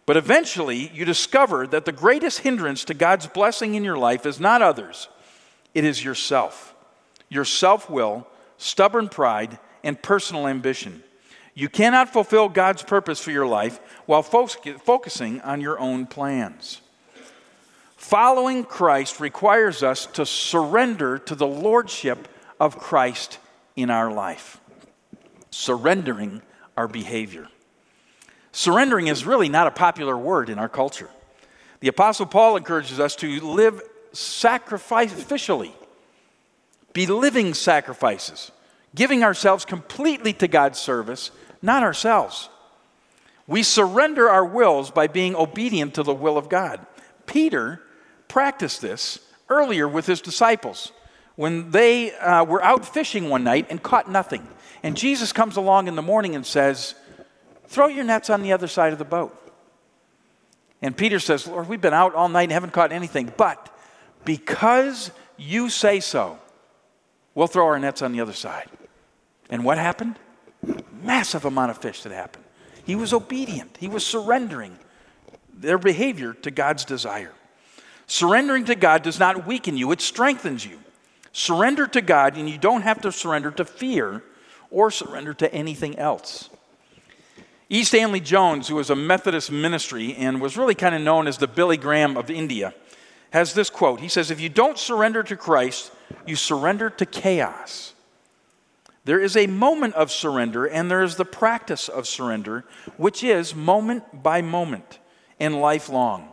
but 0.06 0.16
eventually 0.16 0.90
you 0.94 1.04
discover 1.04 1.66
that 1.66 1.84
the 1.84 1.92
greatest 1.92 2.40
hindrance 2.40 2.82
to 2.84 2.94
God's 2.94 3.26
blessing 3.26 3.74
in 3.74 3.84
your 3.84 3.98
life 3.98 4.24
is 4.24 4.40
not 4.40 4.62
others, 4.62 5.08
it 5.74 5.84
is 5.84 6.02
yourself. 6.02 6.74
Your 7.28 7.44
self 7.44 7.90
will 7.90 8.26
stubborn 8.58 9.08
pride, 9.08 9.58
and 9.82 10.00
personal 10.00 10.48
ambition. 10.48 11.02
You 11.54 11.68
cannot 11.68 12.12
fulfill 12.12 12.48
God's 12.48 12.82
purpose 12.82 13.20
for 13.20 13.30
your 13.30 13.46
life 13.46 13.80
while 14.06 14.22
focusing 14.22 15.40
on 15.40 15.60
your 15.60 15.78
own 15.78 16.06
plans. 16.06 16.80
Following 17.96 18.64
Christ 18.64 19.20
requires 19.20 19.82
us 19.82 20.06
to 20.06 20.26
surrender 20.26 21.18
to 21.18 21.34
the 21.34 21.46
lordship 21.46 22.28
of 22.60 22.78
Christ 22.78 23.38
in 23.74 23.90
our 23.90 24.12
life, 24.12 24.60
surrendering 25.50 26.42
our 26.76 26.88
behavior. 26.88 27.48
Surrendering 28.52 29.06
is 29.06 29.24
really 29.24 29.48
not 29.48 29.66
a 29.66 29.70
popular 29.70 30.16
word 30.16 30.50
in 30.50 30.58
our 30.58 30.68
culture. 30.68 31.10
The 31.80 31.88
Apostle 31.88 32.26
Paul 32.26 32.56
encourages 32.56 33.00
us 33.00 33.16
to 33.16 33.40
live 33.40 33.82
sacrificially 34.12 35.72
be 36.92 37.06
living 37.06 37.54
sacrifices, 37.54 38.50
giving 38.94 39.22
ourselves 39.22 39.64
completely 39.64 40.32
to 40.34 40.48
God's 40.48 40.78
service, 40.78 41.30
not 41.62 41.82
ourselves. 41.82 42.48
We 43.46 43.62
surrender 43.62 44.28
our 44.28 44.44
wills 44.44 44.90
by 44.90 45.06
being 45.06 45.36
obedient 45.36 45.94
to 45.94 46.02
the 46.02 46.14
will 46.14 46.36
of 46.36 46.48
God. 46.48 46.84
Peter 47.26 47.82
practiced 48.28 48.80
this 48.80 49.20
earlier 49.48 49.86
with 49.88 50.06
his 50.06 50.20
disciples 50.20 50.92
when 51.36 51.70
they 51.70 52.12
uh, 52.12 52.44
were 52.44 52.62
out 52.62 52.84
fishing 52.84 53.28
one 53.28 53.44
night 53.44 53.66
and 53.70 53.82
caught 53.82 54.10
nothing. 54.10 54.46
And 54.82 54.96
Jesus 54.96 55.32
comes 55.32 55.56
along 55.56 55.86
in 55.88 55.94
the 55.94 56.02
morning 56.02 56.34
and 56.34 56.44
says, 56.44 56.94
Throw 57.68 57.88
your 57.88 58.04
nets 58.04 58.30
on 58.30 58.42
the 58.42 58.52
other 58.52 58.68
side 58.68 58.92
of 58.92 58.98
the 58.98 59.04
boat. 59.04 59.36
And 60.80 60.96
Peter 60.96 61.18
says, 61.18 61.46
Lord, 61.46 61.68
we've 61.68 61.80
been 61.80 61.94
out 61.94 62.14
all 62.14 62.28
night 62.28 62.44
and 62.44 62.52
haven't 62.52 62.72
caught 62.72 62.92
anything, 62.92 63.32
but 63.36 63.74
because 64.24 65.10
you 65.36 65.68
say 65.68 66.00
so, 66.00 66.38
We'll 67.36 67.46
throw 67.46 67.66
our 67.66 67.78
nets 67.78 68.00
on 68.00 68.12
the 68.12 68.20
other 68.20 68.32
side. 68.32 68.68
And 69.50 69.62
what 69.62 69.76
happened? 69.76 70.18
Massive 71.02 71.44
amount 71.44 71.70
of 71.70 71.78
fish 71.78 72.02
that 72.02 72.12
happened. 72.12 72.44
He 72.84 72.96
was 72.96 73.12
obedient, 73.12 73.76
he 73.78 73.86
was 73.86 74.04
surrendering 74.04 74.76
their 75.54 75.78
behavior 75.78 76.32
to 76.32 76.50
God's 76.50 76.84
desire. 76.84 77.32
Surrendering 78.06 78.64
to 78.66 78.74
God 78.74 79.02
does 79.02 79.18
not 79.18 79.46
weaken 79.46 79.76
you, 79.76 79.92
it 79.92 80.00
strengthens 80.00 80.64
you. 80.64 80.78
Surrender 81.32 81.86
to 81.88 82.00
God, 82.00 82.36
and 82.36 82.48
you 82.48 82.56
don't 82.56 82.82
have 82.82 83.02
to 83.02 83.12
surrender 83.12 83.50
to 83.50 83.64
fear 83.64 84.22
or 84.70 84.90
surrender 84.90 85.34
to 85.34 85.52
anything 85.52 85.98
else. 85.98 86.48
E. 87.68 87.84
Stanley 87.84 88.20
Jones, 88.20 88.68
who 88.68 88.76
was 88.76 88.88
a 88.88 88.96
Methodist 88.96 89.50
ministry 89.50 90.14
and 90.14 90.40
was 90.40 90.56
really 90.56 90.74
kind 90.74 90.94
of 90.94 91.02
known 91.02 91.26
as 91.26 91.36
the 91.36 91.48
Billy 91.48 91.76
Graham 91.76 92.16
of 92.16 92.30
India, 92.30 92.72
has 93.30 93.52
this 93.52 93.68
quote. 93.68 94.00
He 94.00 94.08
says, 94.08 94.30
If 94.30 94.40
you 94.40 94.48
don't 94.48 94.78
surrender 94.78 95.22
to 95.24 95.36
Christ, 95.36 95.90
you 96.28 96.36
surrender 96.36 96.90
to 96.90 97.06
chaos. 97.06 97.94
There 99.04 99.20
is 99.20 99.36
a 99.36 99.46
moment 99.46 99.94
of 99.94 100.10
surrender, 100.10 100.66
and 100.66 100.90
there 100.90 101.02
is 101.02 101.16
the 101.16 101.24
practice 101.24 101.88
of 101.88 102.08
surrender, 102.08 102.64
which 102.96 103.22
is 103.22 103.54
moment 103.54 104.22
by 104.22 104.42
moment 104.42 104.98
and 105.38 105.60
lifelong. 105.60 106.32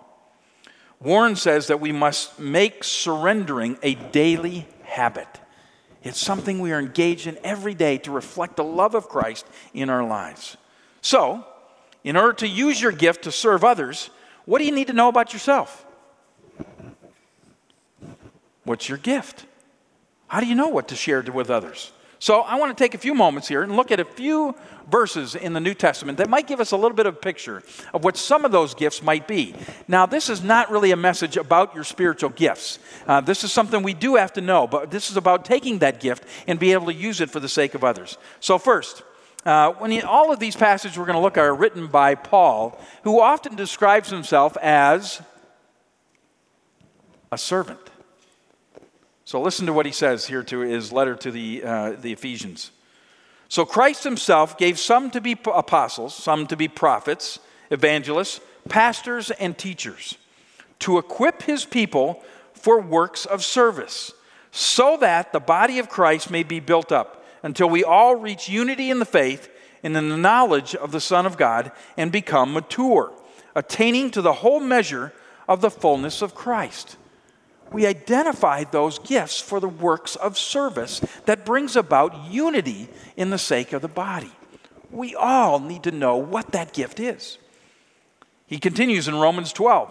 Warren 0.99 1.35
says 1.35 1.67
that 1.67 1.79
we 1.79 1.91
must 1.91 2.39
make 2.39 2.83
surrendering 2.83 3.77
a 3.83 3.93
daily 3.95 4.67
habit. 4.83 5.27
It's 6.01 6.19
something 6.19 6.59
we 6.59 6.71
are 6.71 6.79
engaged 6.79 7.27
in 7.27 7.37
every 7.43 7.73
day 7.73 7.97
to 7.99 8.11
reflect 8.11 8.55
the 8.55 8.63
love 8.63 8.95
of 8.95 9.07
Christ 9.07 9.45
in 9.73 9.89
our 9.89 10.03
lives. 10.03 10.57
So, 11.01 11.45
in 12.03 12.17
order 12.17 12.33
to 12.33 12.47
use 12.47 12.81
your 12.81 12.91
gift 12.91 13.23
to 13.25 13.31
serve 13.31 13.63
others, 13.63 14.09
what 14.45 14.59
do 14.59 14.65
you 14.65 14.71
need 14.73 14.87
to 14.87 14.93
know 14.93 15.09
about 15.09 15.31
yourself? 15.31 15.85
What's 18.63 18.89
your 18.89 18.97
gift? 18.97 19.45
How 20.33 20.39
do 20.39 20.47
you 20.47 20.55
know 20.55 20.69
what 20.69 20.87
to 20.87 20.95
share 20.95 21.21
with 21.21 21.51
others? 21.51 21.91
So, 22.17 22.41
I 22.41 22.55
want 22.55 22.75
to 22.75 22.83
take 22.83 22.95
a 22.95 22.97
few 22.97 23.13
moments 23.13 23.47
here 23.47 23.61
and 23.61 23.75
look 23.75 23.91
at 23.91 23.99
a 23.99 24.05
few 24.05 24.55
verses 24.89 25.35
in 25.35 25.53
the 25.53 25.59
New 25.59 25.75
Testament 25.75 26.17
that 26.17 26.27
might 26.27 26.47
give 26.47 26.59
us 26.59 26.71
a 26.71 26.75
little 26.75 26.95
bit 26.95 27.05
of 27.05 27.13
a 27.13 27.19
picture 27.19 27.61
of 27.93 28.03
what 28.03 28.17
some 28.17 28.43
of 28.43 28.51
those 28.51 28.73
gifts 28.73 29.03
might 29.03 29.27
be. 29.27 29.53
Now, 29.87 30.07
this 30.07 30.29
is 30.29 30.43
not 30.43 30.71
really 30.71 30.89
a 30.89 30.95
message 30.95 31.37
about 31.37 31.75
your 31.75 31.83
spiritual 31.83 32.31
gifts. 32.31 32.79
Uh, 33.05 33.21
this 33.21 33.43
is 33.43 33.51
something 33.51 33.83
we 33.83 33.93
do 33.93 34.15
have 34.15 34.33
to 34.33 34.41
know, 34.41 34.65
but 34.65 34.89
this 34.89 35.11
is 35.11 35.17
about 35.17 35.45
taking 35.45 35.77
that 35.79 35.99
gift 35.99 36.25
and 36.47 36.57
be 36.57 36.73
able 36.73 36.87
to 36.87 36.95
use 36.95 37.21
it 37.21 37.29
for 37.29 37.39
the 37.39 37.47
sake 37.47 37.75
of 37.75 37.83
others. 37.83 38.17
So, 38.39 38.57
first, 38.57 39.03
uh, 39.45 39.73
when 39.73 39.91
he, 39.91 40.01
all 40.01 40.33
of 40.33 40.39
these 40.39 40.55
passages 40.55 40.97
we're 40.97 41.05
going 41.05 41.17
to 41.17 41.21
look 41.21 41.37
at 41.37 41.43
are 41.43 41.53
written 41.53 41.85
by 41.85 42.15
Paul, 42.15 42.81
who 43.03 43.21
often 43.21 43.55
describes 43.55 44.09
himself 44.09 44.57
as 44.63 45.21
a 47.31 47.37
servant. 47.37 47.91
So 49.25 49.41
listen 49.41 49.65
to 49.67 49.73
what 49.73 49.85
he 49.85 49.91
says 49.91 50.27
here 50.27 50.43
to 50.43 50.59
his 50.59 50.91
letter 50.91 51.15
to 51.15 51.31
the, 51.31 51.63
uh, 51.63 51.91
the 51.91 52.11
Ephesians. 52.11 52.71
So 53.47 53.65
Christ 53.65 54.03
himself 54.03 54.57
gave 54.57 54.79
some 54.79 55.11
to 55.11 55.21
be 55.21 55.37
apostles, 55.45 56.13
some 56.13 56.47
to 56.47 56.57
be 56.57 56.67
prophets, 56.67 57.39
evangelists, 57.69 58.41
pastors, 58.67 59.31
and 59.31 59.57
teachers 59.57 60.17
to 60.79 60.97
equip 60.97 61.43
his 61.43 61.63
people 61.63 62.21
for 62.53 62.81
works 62.81 63.25
of 63.25 63.43
service, 63.43 64.11
so 64.51 64.97
that 64.97 65.31
the 65.31 65.39
body 65.39 65.79
of 65.79 65.87
Christ 65.87 66.29
may 66.29 66.43
be 66.43 66.59
built 66.59 66.91
up 66.91 67.23
until 67.41 67.69
we 67.69 67.83
all 67.83 68.15
reach 68.15 68.49
unity 68.49 68.89
in 68.89 68.99
the 68.99 69.05
faith 69.05 69.49
and 69.81 69.95
in 69.95 70.09
the 70.09 70.17
knowledge 70.17 70.75
of 70.75 70.91
the 70.91 70.99
Son 70.99 71.25
of 71.25 71.37
God 71.37 71.71
and 71.97 72.11
become 72.11 72.53
mature, 72.53 73.13
attaining 73.55 74.11
to 74.11 74.21
the 74.21 74.33
whole 74.33 74.59
measure 74.59 75.13
of 75.47 75.61
the 75.61 75.71
fullness 75.71 76.21
of 76.21 76.35
Christ 76.35 76.97
we 77.73 77.87
identify 77.87 78.63
those 78.63 78.99
gifts 78.99 79.39
for 79.39 79.59
the 79.59 79.67
works 79.67 80.15
of 80.15 80.37
service 80.37 80.99
that 81.25 81.45
brings 81.45 81.75
about 81.75 82.31
unity 82.31 82.87
in 83.17 83.31
the 83.31 83.37
sake 83.37 83.73
of 83.73 83.81
the 83.81 83.87
body. 83.87 84.31
We 84.91 85.15
all 85.15 85.59
need 85.59 85.83
to 85.83 85.91
know 85.91 86.17
what 86.17 86.51
that 86.51 86.73
gift 86.73 86.99
is. 86.99 87.39
He 88.45 88.59
continues 88.59 89.07
in 89.07 89.15
Romans 89.15 89.51
12. 89.51 89.89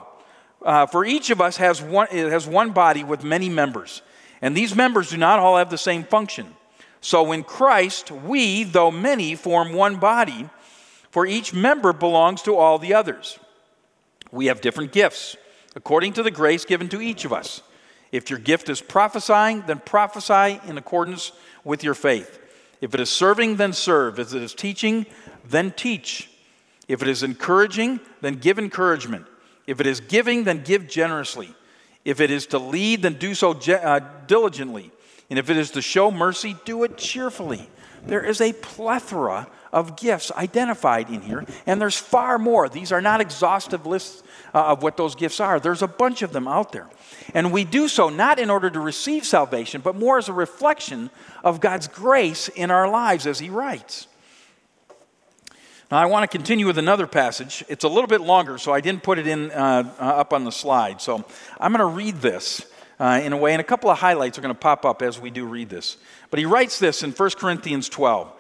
Uh, 0.65 0.87
for 0.87 1.05
each 1.05 1.31
of 1.31 1.41
us 1.41 1.57
has 1.57 1.83
one, 1.83 2.07
has 2.07 2.47
one 2.47 2.71
body 2.71 3.03
with 3.03 3.25
many 3.25 3.49
members, 3.49 4.03
and 4.41 4.57
these 4.57 4.77
members 4.77 5.11
do 5.11 5.17
not 5.17 5.41
all 5.41 5.57
have 5.59 5.71
the 5.71 5.79
same 5.79 6.05
function. 6.05 6.55
So 7.01 7.33
in 7.33 7.43
Christ, 7.43 8.13
we, 8.13 8.63
though 8.63 8.93
many, 8.93 9.35
form 9.35 9.73
one 9.73 9.97
body, 9.97 10.49
for 11.11 11.27
each 11.27 11.53
member 11.53 11.93
belongs 11.93 12.43
to 12.43 12.55
all 12.55 12.79
the 12.79 12.95
others. 12.95 13.41
We 14.31 14.47
have 14.47 14.61
different 14.61 14.93
gifts, 14.93 15.37
according 15.75 16.13
to 16.15 16.23
the 16.23 16.31
grace 16.31 16.65
given 16.65 16.89
to 16.91 17.01
each 17.01 17.25
of 17.25 17.33
us. 17.33 17.61
If 18.13 18.29
your 18.29 18.39
gift 18.39 18.69
is 18.69 18.81
prophesying, 18.81 19.65
then 19.67 19.81
prophesy 19.81 20.61
in 20.69 20.79
accordance 20.79 21.33
with 21.65 21.83
your 21.83 21.95
faith. 21.95 22.39
If 22.81 22.95
it 22.95 23.01
is 23.01 23.11
serving, 23.11 23.57
then 23.57 23.73
serve. 23.73 24.19
If 24.19 24.35
it 24.35 24.43
is 24.43 24.55
teaching, 24.55 25.07
then 25.49 25.73
teach. 25.73 26.29
If 26.89 27.01
it 27.01 27.09
is 27.09 27.23
encouraging, 27.23 28.01
then 28.21 28.35
give 28.35 28.59
encouragement. 28.59 29.27
If 29.67 29.81
it 29.81 29.87
is 29.87 30.01
giving, 30.01 30.45
then 30.45 30.63
give 30.63 30.89
generously. 30.89 31.55
If 32.05 32.21
it 32.21 32.31
is 32.31 32.47
to 32.49 32.59
lead, 32.59 33.03
then 33.03 33.15
do 33.15 33.35
so 33.35 33.53
uh, 33.53 34.01
diligently. 34.27 34.91
And 35.31 35.39
if 35.39 35.49
it 35.49 35.57
is 35.57 35.71
to 35.73 35.83
show 35.83 36.11
mercy, 36.11 36.57
do 36.65 36.85
it 36.85 36.99
cheerfully. 36.99 37.69
There 38.05 38.25
is 38.25 38.41
a 38.41 38.53
plethora 38.53 39.49
of 39.73 39.97
gifts 39.97 40.31
identified 40.33 41.09
in 41.09 41.23
here, 41.23 41.45
and 41.67 41.81
there's 41.81 41.97
far 41.97 42.39
more. 42.39 42.69
These 42.69 42.93
are 42.93 43.01
not 43.01 43.21
exhaustive 43.21 43.87
lists 43.87 44.23
uh, 44.55 44.65
of 44.67 44.83
what 44.83 44.97
those 44.97 45.15
gifts 45.15 45.41
are, 45.41 45.59
there's 45.59 45.83
a 45.83 45.89
bunch 45.89 46.23
of 46.23 46.33
them 46.33 46.47
out 46.47 46.73
there. 46.73 46.89
And 47.35 47.53
we 47.53 47.65
do 47.65 47.89
so 47.89 48.09
not 48.09 48.39
in 48.39 48.51
order 48.51 48.69
to 48.69 48.81
receive 48.81 49.25
salvation, 49.25 49.81
but 49.81 49.97
more 49.97 50.19
as 50.19 50.29
a 50.29 50.33
reflection 50.33 51.11
of 51.43 51.61
God's 51.61 51.89
grace 51.89 52.49
in 52.49 52.71
our 52.71 52.89
lives, 52.89 53.27
as 53.27 53.39
He 53.39 53.49
writes. 53.49 54.07
Now, 55.91 55.99
I 55.99 56.07
want 56.07 56.31
to 56.31 56.37
continue 56.37 56.67
with 56.67 56.79
another 56.79 57.07
passage. 57.07 57.65
It's 57.69 57.85
a 57.85 57.89
little 57.89 58.07
bit 58.07 58.23
longer, 58.23 58.57
so 58.59 58.73
I 58.73 58.81
didn't 58.81 59.03
put 59.03 59.19
it 59.19 59.27
in 59.27 59.51
uh, 59.51 59.93
uh, 59.99 60.03
up 60.03 60.33
on 60.33 60.45
the 60.45 60.53
slide. 60.53 61.03
So 61.03 61.25
I'm 61.61 61.73
going 61.73 61.81
to 61.81 61.97
read 61.97 62.17
this 62.17 62.67
uh, 62.99 63.21
in 63.23 63.33
a 63.33 63.37
way, 63.37 63.53
and 63.53 63.61
a 63.61 63.65
couple 63.65 63.91
of 63.91 63.99
highlights 63.99 64.39
are 64.39 64.43
going 64.43 64.55
to 64.55 64.59
pop 64.59 64.85
up 64.85 65.03
as 65.03 65.21
we 65.21 65.31
do 65.31 65.45
read 65.45 65.69
this. 65.69 65.99
But 66.31 66.39
he 66.39 66.47
writes 66.47 66.79
this 66.79 67.03
in 67.03 67.11
1 67.11 67.31
Corinthians 67.33 67.91
12 67.91 68.33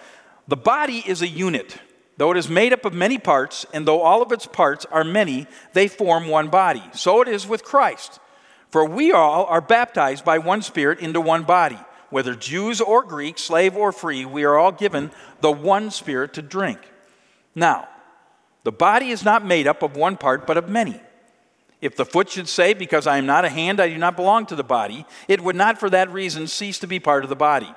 The 0.49 0.57
body 0.57 1.03
is 1.07 1.23
a 1.23 1.29
unit. 1.29 1.79
Though 2.19 2.33
it 2.33 2.37
is 2.37 2.49
made 2.49 2.73
up 2.73 2.85
of 2.85 2.93
many 2.93 3.19
parts, 3.19 3.65
and 3.73 3.87
though 3.87 4.03
all 4.03 4.23
of 4.23 4.33
its 4.33 4.47
parts 4.47 4.85
are 4.91 5.05
many, 5.05 5.47
they 5.73 5.89
form 5.89 6.29
one 6.29 6.49
body. 6.49 6.83
So 6.93 7.23
it 7.23 7.29
is 7.29 7.47
with 7.47 7.65
Christ. 7.65 8.21
For 8.71 8.85
we 8.85 9.13
all 9.13 9.45
are 9.47 9.61
baptized 9.61 10.25
by 10.25 10.39
one 10.39 10.63
Spirit 10.63 11.01
into 11.01 11.21
one 11.21 11.43
body. 11.45 11.79
Whether 12.11 12.35
Jews 12.35 12.81
or 12.81 13.03
Greeks, 13.03 13.43
slave 13.43 13.77
or 13.77 13.93
free, 13.93 14.25
we 14.25 14.45
are 14.45 14.59
all 14.59 14.73
given 14.73 15.11
the 15.41 15.51
one 15.51 15.91
Spirit 15.91 16.35
to 16.35 16.43
drink. 16.43 16.79
Now, 17.55 17.89
the 18.65 18.73
body 18.73 19.11
is 19.11 19.25
not 19.25 19.45
made 19.45 19.67
up 19.67 19.83
of 19.83 19.97
one 19.97 20.17
part, 20.17 20.47
but 20.47 20.57
of 20.57 20.69
many. 20.69 21.01
If 21.81 21.97
the 21.97 22.05
foot 22.05 22.31
should 22.31 22.49
say, 22.49 22.75
Because 22.75 23.07
I 23.07 23.19
am 23.19 23.27
not 23.27 23.45
a 23.45 23.49
hand, 23.49 23.81
I 23.81 23.89
do 23.89 23.99
not 23.99 24.17
belong 24.17 24.47
to 24.47 24.55
the 24.55 24.63
body, 24.63 25.05
it 25.27 25.41
would 25.41 25.57
not 25.57 25.79
for 25.79 25.91
that 25.91 26.13
reason 26.13 26.47
cease 26.47 26.79
to 26.79 26.87
be 26.87 27.01
part 27.01 27.25
of 27.25 27.31
the 27.31 27.37
body. 27.37 27.75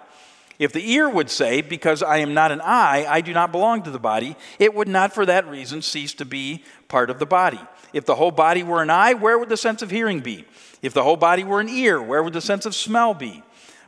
If 0.58 0.72
the 0.72 0.92
ear 0.92 1.10
would 1.10 1.30
say, 1.30 1.62
Because 1.62 2.02
I 2.02 2.18
am 2.18 2.34
not 2.34 2.52
an 2.52 2.62
eye, 2.62 3.06
I 3.08 3.22
do 3.22 3.34
not 3.34 3.52
belong 3.52 3.84
to 3.84 3.92
the 3.92 4.00
body, 4.00 4.36
it 4.60 4.74
would 4.74 4.88
not 4.88 5.14
for 5.14 5.26
that 5.26 5.48
reason 5.48 5.82
cease 5.82 6.14
to 6.16 6.26
be 6.26 6.64
part 6.88 7.10
of 7.10 7.20
the 7.20 7.26
body. 7.26 7.60
If 7.94 8.06
the 8.06 8.16
whole 8.16 8.32
body 8.32 8.64
were 8.64 8.82
an 8.82 8.90
eye, 8.90 9.14
where 9.14 9.38
would 9.38 9.50
the 9.50 9.58
sense 9.58 9.82
of 9.82 9.92
hearing 9.92 10.20
be? 10.20 10.46
If 10.82 10.94
the 10.94 11.04
whole 11.04 11.18
body 11.18 11.44
were 11.44 11.60
an 11.60 11.70
ear, 11.70 12.02
where 12.02 12.22
would 12.22 12.34
the 12.34 12.42
sense 12.42 12.66
of 12.66 12.76
smell 12.76 13.14
be? 13.14 13.44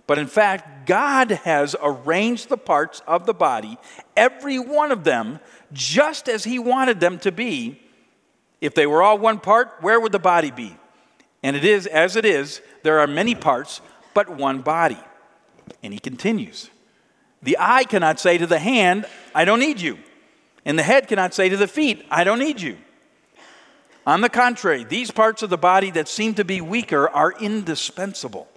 But 0.08 0.18
in 0.18 0.28
fact, 0.28 0.88
God 0.88 1.32
has 1.32 1.76
arranged 1.82 2.48
the 2.48 2.58
parts 2.58 3.02
of 3.06 3.26
the 3.26 3.34
body, 3.34 3.78
every 4.16 4.58
one 4.58 4.92
of 4.92 5.04
them, 5.04 5.40
just 5.74 6.30
as 6.30 6.46
He 6.46 6.60
wanted 6.60 7.00
them 7.00 7.20
to 7.20 7.32
be 7.32 7.82
if 8.62 8.74
they 8.74 8.88
were 8.88 9.04
all 9.04 9.18
one 9.18 9.40
part, 9.40 9.70
where 9.82 10.00
would 10.00 10.12
the 10.12 10.20
body 10.20 10.52
be? 10.52 10.76
And 11.44 11.56
it 11.56 11.64
is, 11.64 11.86
as 11.86 12.16
it 12.16 12.26
is, 12.26 12.62
there 12.84 13.00
are 13.00 13.08
many 13.08 13.36
parts, 13.36 13.82
but 14.14 14.30
one 14.30 14.62
body. 14.62 14.98
And 15.84 15.94
he 15.94 16.00
continues 16.00 16.70
The 17.42 17.58
eye 17.60 17.84
cannot 17.84 18.20
say 18.20 18.38
to 18.38 18.48
the 18.48 18.60
hand, 18.60 19.06
I 19.34 19.46
don't 19.46 19.60
need 19.60 19.80
you. 19.80 19.98
And 20.66 20.78
the 20.78 20.84
head 20.84 21.08
cannot 21.08 21.34
say 21.34 21.50
to 21.50 21.58
the 21.58 21.68
feet, 21.68 22.06
I 22.12 22.24
don't 22.24 22.40
need 22.40 22.60
you. 22.60 22.78
On 24.06 24.22
the 24.22 24.30
contrary, 24.30 24.84
these 24.84 25.12
parts 25.12 25.42
of 25.42 25.50
the 25.50 25.58
body 25.58 25.92
that 25.92 26.08
seem 26.08 26.34
to 26.36 26.46
be 26.46 26.62
weaker 26.62 27.10
are 27.10 27.34
indispensable. 27.40 28.48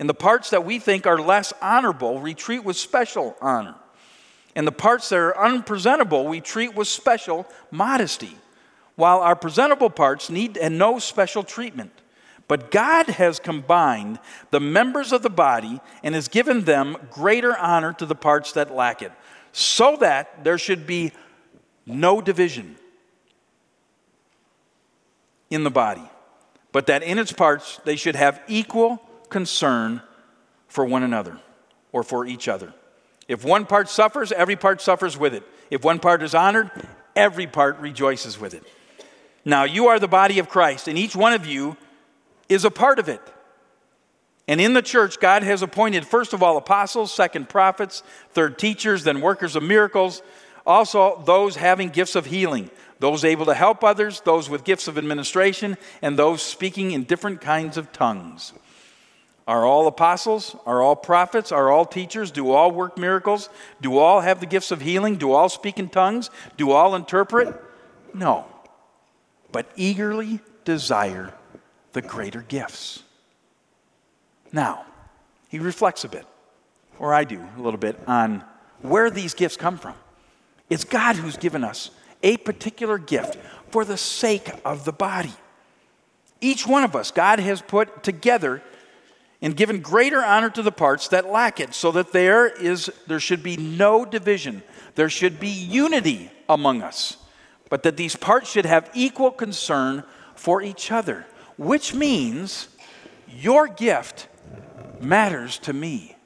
And 0.00 0.08
the 0.08 0.14
parts 0.14 0.50
that 0.50 0.64
we 0.64 0.78
think 0.78 1.06
are 1.06 1.20
less 1.20 1.52
honorable, 1.60 2.18
we 2.18 2.34
treat 2.34 2.64
with 2.64 2.76
special 2.76 3.36
honor. 3.40 3.76
And 4.56 4.66
the 4.66 4.72
parts 4.72 5.08
that 5.10 5.16
are 5.16 5.38
unpresentable, 5.38 6.26
we 6.26 6.40
treat 6.40 6.74
with 6.74 6.88
special 6.88 7.46
modesty 7.70 8.36
while 8.96 9.20
our 9.20 9.36
presentable 9.36 9.90
parts 9.90 10.28
need 10.28 10.56
and 10.56 10.78
no 10.78 10.98
special 10.98 11.42
treatment. 11.42 11.92
But 12.50 12.72
God 12.72 13.06
has 13.06 13.38
combined 13.38 14.18
the 14.50 14.58
members 14.58 15.12
of 15.12 15.22
the 15.22 15.30
body 15.30 15.80
and 16.02 16.16
has 16.16 16.26
given 16.26 16.64
them 16.64 16.96
greater 17.08 17.56
honor 17.56 17.92
to 17.92 18.04
the 18.04 18.16
parts 18.16 18.50
that 18.54 18.74
lack 18.74 19.02
it, 19.02 19.12
so 19.52 19.96
that 20.00 20.42
there 20.42 20.58
should 20.58 20.84
be 20.84 21.12
no 21.86 22.20
division 22.20 22.74
in 25.48 25.62
the 25.62 25.70
body, 25.70 26.02
but 26.72 26.88
that 26.88 27.04
in 27.04 27.20
its 27.20 27.32
parts 27.32 27.78
they 27.84 27.94
should 27.94 28.16
have 28.16 28.42
equal 28.48 29.00
concern 29.28 30.02
for 30.66 30.84
one 30.84 31.04
another 31.04 31.38
or 31.92 32.02
for 32.02 32.26
each 32.26 32.48
other. 32.48 32.74
If 33.28 33.44
one 33.44 33.64
part 33.64 33.88
suffers, 33.88 34.32
every 34.32 34.56
part 34.56 34.80
suffers 34.80 35.16
with 35.16 35.34
it. 35.34 35.44
If 35.70 35.84
one 35.84 36.00
part 36.00 36.20
is 36.20 36.34
honored, 36.34 36.72
every 37.14 37.46
part 37.46 37.78
rejoices 37.78 38.40
with 38.40 38.54
it. 38.54 38.64
Now, 39.44 39.62
you 39.62 39.86
are 39.86 40.00
the 40.00 40.08
body 40.08 40.40
of 40.40 40.48
Christ, 40.48 40.88
and 40.88 40.98
each 40.98 41.14
one 41.14 41.32
of 41.32 41.46
you 41.46 41.76
is 42.50 42.66
a 42.66 42.70
part 42.70 42.98
of 42.98 43.08
it. 43.08 43.22
And 44.46 44.60
in 44.60 44.74
the 44.74 44.82
church, 44.82 45.20
God 45.20 45.44
has 45.44 45.62
appointed, 45.62 46.04
first 46.04 46.32
of 46.32 46.42
all, 46.42 46.56
apostles, 46.56 47.14
second, 47.14 47.48
prophets, 47.48 48.02
third, 48.32 48.58
teachers, 48.58 49.04
then 49.04 49.20
workers 49.20 49.54
of 49.54 49.62
miracles, 49.62 50.22
also 50.66 51.22
those 51.24 51.54
having 51.54 51.88
gifts 51.88 52.16
of 52.16 52.26
healing, 52.26 52.68
those 52.98 53.24
able 53.24 53.46
to 53.46 53.54
help 53.54 53.84
others, 53.84 54.20
those 54.22 54.50
with 54.50 54.64
gifts 54.64 54.88
of 54.88 54.98
administration, 54.98 55.76
and 56.02 56.18
those 56.18 56.42
speaking 56.42 56.90
in 56.90 57.04
different 57.04 57.40
kinds 57.40 57.76
of 57.76 57.92
tongues. 57.92 58.52
Are 59.46 59.64
all 59.64 59.86
apostles? 59.86 60.56
Are 60.66 60.82
all 60.82 60.96
prophets? 60.96 61.52
Are 61.52 61.70
all 61.70 61.84
teachers? 61.84 62.32
Do 62.32 62.50
all 62.50 62.72
work 62.72 62.98
miracles? 62.98 63.48
Do 63.80 63.98
all 63.98 64.20
have 64.20 64.40
the 64.40 64.46
gifts 64.46 64.72
of 64.72 64.80
healing? 64.80 65.16
Do 65.16 65.32
all 65.32 65.48
speak 65.48 65.78
in 65.78 65.88
tongues? 65.88 66.28
Do 66.56 66.72
all 66.72 66.96
interpret? 66.96 67.54
No. 68.12 68.46
But 69.52 69.70
eagerly 69.76 70.40
desire 70.64 71.34
the 71.92 72.02
greater 72.02 72.42
gifts. 72.42 73.02
Now, 74.52 74.84
he 75.48 75.58
reflects 75.58 76.04
a 76.04 76.08
bit, 76.08 76.26
or 76.98 77.14
I 77.14 77.24
do 77.24 77.44
a 77.56 77.60
little 77.60 77.78
bit, 77.78 77.98
on 78.06 78.44
where 78.82 79.10
these 79.10 79.34
gifts 79.34 79.56
come 79.56 79.78
from. 79.78 79.94
It's 80.68 80.84
God 80.84 81.16
who's 81.16 81.36
given 81.36 81.64
us 81.64 81.90
a 82.22 82.36
particular 82.38 82.98
gift 82.98 83.36
for 83.70 83.84
the 83.84 83.96
sake 83.96 84.50
of 84.64 84.84
the 84.84 84.92
body. 84.92 85.32
Each 86.40 86.66
one 86.66 86.84
of 86.84 86.96
us, 86.96 87.10
God 87.10 87.38
has 87.38 87.60
put 87.60 88.02
together 88.02 88.62
and 89.42 89.56
given 89.56 89.80
greater 89.80 90.22
honor 90.22 90.50
to 90.50 90.62
the 90.62 90.72
parts 90.72 91.08
that 91.08 91.26
lack 91.26 91.60
it, 91.60 91.74
so 91.74 91.90
that 91.92 92.12
there 92.12 92.46
is 92.46 92.90
there 93.06 93.20
should 93.20 93.42
be 93.42 93.56
no 93.56 94.04
division. 94.04 94.62
There 94.96 95.08
should 95.08 95.40
be 95.40 95.48
unity 95.48 96.30
among 96.48 96.82
us, 96.82 97.16
but 97.70 97.82
that 97.84 97.96
these 97.96 98.16
parts 98.16 98.50
should 98.50 98.66
have 98.66 98.90
equal 98.92 99.30
concern 99.30 100.04
for 100.34 100.60
each 100.62 100.92
other, 100.92 101.26
which 101.60 101.92
means 101.92 102.68
your 103.28 103.68
gift 103.68 104.28
matters 104.98 105.58
to 105.58 105.74
me. 105.74 106.16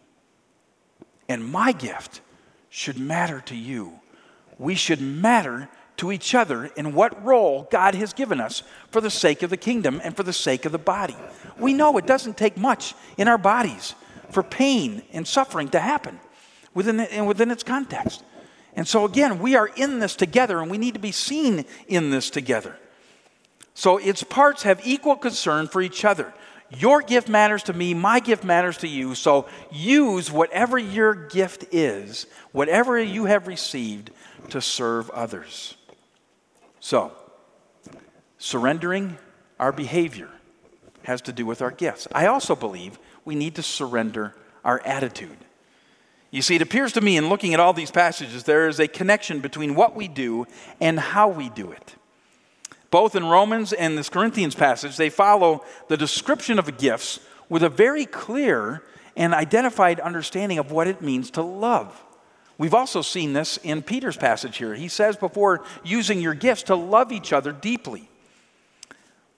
And 1.28 1.44
my 1.44 1.72
gift 1.72 2.20
should 2.68 3.00
matter 3.00 3.40
to 3.46 3.56
you. 3.56 3.98
We 4.58 4.76
should 4.76 5.00
matter 5.00 5.68
to 5.96 6.12
each 6.12 6.36
other 6.36 6.66
in 6.76 6.94
what 6.94 7.24
role 7.24 7.66
God 7.72 7.96
has 7.96 8.12
given 8.12 8.40
us 8.40 8.62
for 8.92 9.00
the 9.00 9.10
sake 9.10 9.42
of 9.42 9.50
the 9.50 9.56
kingdom 9.56 10.00
and 10.04 10.16
for 10.16 10.22
the 10.22 10.32
sake 10.32 10.66
of 10.66 10.70
the 10.70 10.78
body. 10.78 11.16
We 11.58 11.72
know 11.72 11.98
it 11.98 12.06
doesn't 12.06 12.36
take 12.36 12.56
much 12.56 12.94
in 13.18 13.26
our 13.26 13.38
bodies 13.38 13.96
for 14.30 14.44
pain 14.44 15.02
and 15.12 15.26
suffering 15.26 15.68
to 15.70 15.80
happen 15.80 16.20
within, 16.74 16.98
the, 16.98 17.24
within 17.26 17.50
its 17.50 17.64
context. 17.64 18.22
And 18.76 18.86
so, 18.86 19.04
again, 19.04 19.40
we 19.40 19.56
are 19.56 19.66
in 19.66 19.98
this 19.98 20.14
together 20.14 20.60
and 20.60 20.70
we 20.70 20.78
need 20.78 20.94
to 20.94 21.00
be 21.00 21.12
seen 21.12 21.64
in 21.88 22.10
this 22.10 22.30
together. 22.30 22.78
So, 23.74 23.98
its 23.98 24.22
parts 24.22 24.62
have 24.62 24.86
equal 24.86 25.16
concern 25.16 25.66
for 25.66 25.82
each 25.82 26.04
other. 26.04 26.32
Your 26.78 27.02
gift 27.02 27.28
matters 27.28 27.64
to 27.64 27.72
me, 27.72 27.94
my 27.94 28.20
gift 28.20 28.44
matters 28.44 28.78
to 28.78 28.88
you. 28.88 29.14
So 29.14 29.46
use 29.70 30.30
whatever 30.30 30.78
your 30.78 31.14
gift 31.14 31.66
is, 31.72 32.26
whatever 32.52 32.98
you 32.98 33.26
have 33.26 33.46
received, 33.46 34.10
to 34.50 34.60
serve 34.60 35.10
others. 35.10 35.76
So, 36.80 37.12
surrendering 38.38 39.18
our 39.58 39.72
behavior 39.72 40.28
has 41.04 41.20
to 41.22 41.32
do 41.32 41.46
with 41.46 41.62
our 41.62 41.70
gifts. 41.70 42.08
I 42.12 42.26
also 42.26 42.56
believe 42.56 42.98
we 43.24 43.34
need 43.34 43.54
to 43.56 43.62
surrender 43.62 44.34
our 44.64 44.80
attitude. 44.84 45.36
You 46.30 46.42
see, 46.42 46.56
it 46.56 46.62
appears 46.62 46.92
to 46.94 47.00
me 47.00 47.16
in 47.16 47.28
looking 47.28 47.54
at 47.54 47.60
all 47.60 47.72
these 47.72 47.90
passages, 47.90 48.44
there 48.44 48.68
is 48.68 48.80
a 48.80 48.88
connection 48.88 49.40
between 49.40 49.74
what 49.74 49.94
we 49.94 50.08
do 50.08 50.46
and 50.80 50.98
how 50.98 51.28
we 51.28 51.48
do 51.48 51.70
it. 51.70 51.94
Both 52.94 53.16
in 53.16 53.24
Romans 53.24 53.72
and 53.72 53.98
this 53.98 54.08
Corinthians 54.08 54.54
passage, 54.54 54.96
they 54.96 55.10
follow 55.10 55.64
the 55.88 55.96
description 55.96 56.60
of 56.60 56.78
gifts 56.78 57.18
with 57.48 57.64
a 57.64 57.68
very 57.68 58.06
clear 58.06 58.84
and 59.16 59.34
identified 59.34 59.98
understanding 59.98 60.58
of 60.58 60.70
what 60.70 60.86
it 60.86 61.02
means 61.02 61.32
to 61.32 61.42
love. 61.42 62.00
We've 62.56 62.72
also 62.72 63.02
seen 63.02 63.32
this 63.32 63.56
in 63.64 63.82
Peter's 63.82 64.16
passage 64.16 64.58
here. 64.58 64.76
He 64.76 64.86
says, 64.86 65.16
before 65.16 65.64
using 65.82 66.20
your 66.20 66.34
gifts, 66.34 66.62
to 66.64 66.76
love 66.76 67.10
each 67.10 67.32
other 67.32 67.50
deeply. 67.50 68.08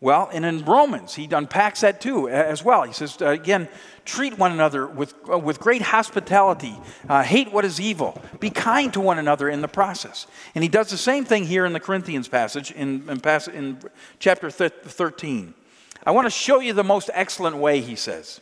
Well, 0.00 0.28
and 0.30 0.44
in 0.44 0.64
Romans, 0.64 1.14
he 1.14 1.26
unpacks 1.30 1.80
that 1.80 2.02
too 2.02 2.28
as 2.28 2.62
well. 2.62 2.82
He 2.82 2.92
says, 2.92 3.16
uh, 3.20 3.28
again, 3.28 3.66
treat 4.04 4.38
one 4.38 4.52
another 4.52 4.86
with, 4.86 5.14
uh, 5.30 5.38
with 5.38 5.58
great 5.58 5.80
hospitality, 5.80 6.76
uh, 7.08 7.22
hate 7.22 7.50
what 7.50 7.64
is 7.64 7.80
evil, 7.80 8.20
be 8.38 8.50
kind 8.50 8.92
to 8.92 9.00
one 9.00 9.18
another 9.18 9.48
in 9.48 9.62
the 9.62 9.68
process. 9.68 10.26
And 10.54 10.62
he 10.62 10.68
does 10.68 10.90
the 10.90 10.98
same 10.98 11.24
thing 11.24 11.46
here 11.46 11.64
in 11.64 11.72
the 11.72 11.80
Corinthians 11.80 12.28
passage 12.28 12.70
in, 12.72 13.08
in, 13.08 13.20
pass, 13.20 13.48
in 13.48 13.78
chapter 14.18 14.50
13. 14.50 15.54
I 16.04 16.10
want 16.10 16.26
to 16.26 16.30
show 16.30 16.60
you 16.60 16.74
the 16.74 16.84
most 16.84 17.08
excellent 17.14 17.56
way, 17.56 17.80
he 17.80 17.96
says. 17.96 18.40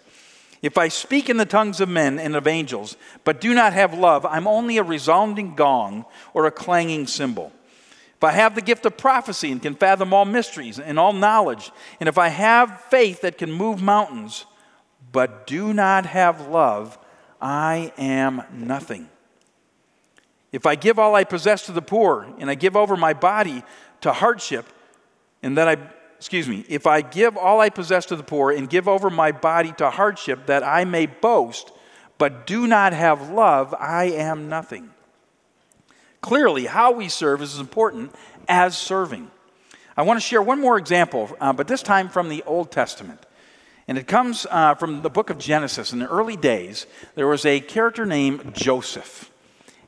If 0.60 0.76
I 0.76 0.88
speak 0.88 1.30
in 1.30 1.36
the 1.36 1.46
tongues 1.46 1.80
of 1.80 1.88
men 1.88 2.18
and 2.18 2.34
of 2.34 2.46
angels, 2.46 2.96
but 3.22 3.40
do 3.40 3.54
not 3.54 3.74
have 3.74 3.94
love, 3.94 4.26
I'm 4.26 4.48
only 4.48 4.78
a 4.78 4.82
resounding 4.82 5.54
gong 5.54 6.04
or 6.32 6.46
a 6.46 6.50
clanging 6.50 7.06
cymbal. 7.06 7.52
If 8.16 8.24
I 8.24 8.32
have 8.32 8.54
the 8.54 8.62
gift 8.62 8.86
of 8.86 8.96
prophecy 8.96 9.52
and 9.52 9.60
can 9.60 9.74
fathom 9.74 10.14
all 10.14 10.24
mysteries 10.24 10.78
and 10.78 10.98
all 10.98 11.12
knowledge, 11.12 11.70
and 12.00 12.08
if 12.08 12.16
I 12.16 12.28
have 12.28 12.80
faith 12.82 13.22
that 13.22 13.38
can 13.38 13.52
move 13.52 13.82
mountains, 13.82 14.46
but 15.12 15.46
do 15.46 15.72
not 15.72 16.06
have 16.06 16.48
love, 16.48 16.98
I 17.40 17.92
am 17.98 18.42
nothing. 18.52 19.08
If 20.52 20.66
I 20.66 20.76
give 20.76 20.98
all 20.98 21.16
I 21.16 21.24
possess 21.24 21.66
to 21.66 21.72
the 21.72 21.82
poor, 21.82 22.32
and 22.38 22.48
I 22.48 22.54
give 22.54 22.76
over 22.76 22.96
my 22.96 23.12
body 23.12 23.64
to 24.02 24.12
hardship, 24.12 24.66
and 25.42 25.58
that 25.58 25.68
I, 25.68 25.76
excuse 26.16 26.48
me, 26.48 26.64
if 26.68 26.86
I 26.86 27.00
give 27.00 27.36
all 27.36 27.60
I 27.60 27.70
possess 27.70 28.06
to 28.06 28.16
the 28.16 28.22
poor 28.22 28.52
and 28.52 28.70
give 28.70 28.86
over 28.86 29.10
my 29.10 29.32
body 29.32 29.72
to 29.78 29.90
hardship 29.90 30.46
that 30.46 30.62
I 30.62 30.84
may 30.84 31.06
boast, 31.06 31.72
but 32.16 32.46
do 32.46 32.68
not 32.68 32.92
have 32.92 33.30
love, 33.30 33.74
I 33.78 34.04
am 34.04 34.48
nothing. 34.48 34.93
Clearly, 36.24 36.64
how 36.64 36.90
we 36.90 37.10
serve 37.10 37.42
is 37.42 37.52
as 37.52 37.60
important 37.60 38.10
as 38.48 38.78
serving. 38.78 39.30
I 39.94 40.04
want 40.04 40.16
to 40.16 40.26
share 40.26 40.40
one 40.40 40.58
more 40.58 40.78
example, 40.78 41.28
uh, 41.38 41.52
but 41.52 41.68
this 41.68 41.82
time 41.82 42.08
from 42.08 42.30
the 42.30 42.42
Old 42.44 42.72
Testament. 42.72 43.20
And 43.86 43.98
it 43.98 44.06
comes 44.06 44.46
uh, 44.50 44.74
from 44.74 45.02
the 45.02 45.10
book 45.10 45.28
of 45.28 45.36
Genesis. 45.36 45.92
In 45.92 45.98
the 45.98 46.08
early 46.08 46.38
days, 46.38 46.86
there 47.14 47.26
was 47.26 47.44
a 47.44 47.60
character 47.60 48.06
named 48.06 48.54
Joseph. 48.54 49.30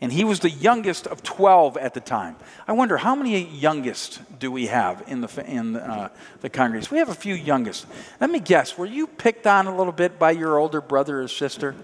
And 0.02 0.12
he 0.12 0.24
was 0.24 0.40
the 0.40 0.50
youngest 0.50 1.06
of 1.06 1.22
12 1.22 1.78
at 1.78 1.94
the 1.94 2.00
time. 2.00 2.36
I 2.68 2.74
wonder 2.74 2.98
how 2.98 3.14
many 3.14 3.42
youngest 3.42 4.20
do 4.38 4.52
we 4.52 4.66
have 4.66 5.04
in 5.06 5.22
the, 5.22 5.44
in 5.50 5.76
uh, 5.76 6.10
the 6.42 6.50
congregation? 6.50 6.92
We 6.92 6.98
have 6.98 7.08
a 7.08 7.14
few 7.14 7.34
youngest. 7.34 7.86
Let 8.20 8.28
me 8.28 8.40
guess, 8.40 8.76
were 8.76 8.84
you 8.84 9.06
picked 9.06 9.46
on 9.46 9.66
a 9.68 9.74
little 9.74 9.90
bit 9.90 10.18
by 10.18 10.32
your 10.32 10.58
older 10.58 10.82
brother 10.82 11.22
or 11.22 11.28
sister? 11.28 11.74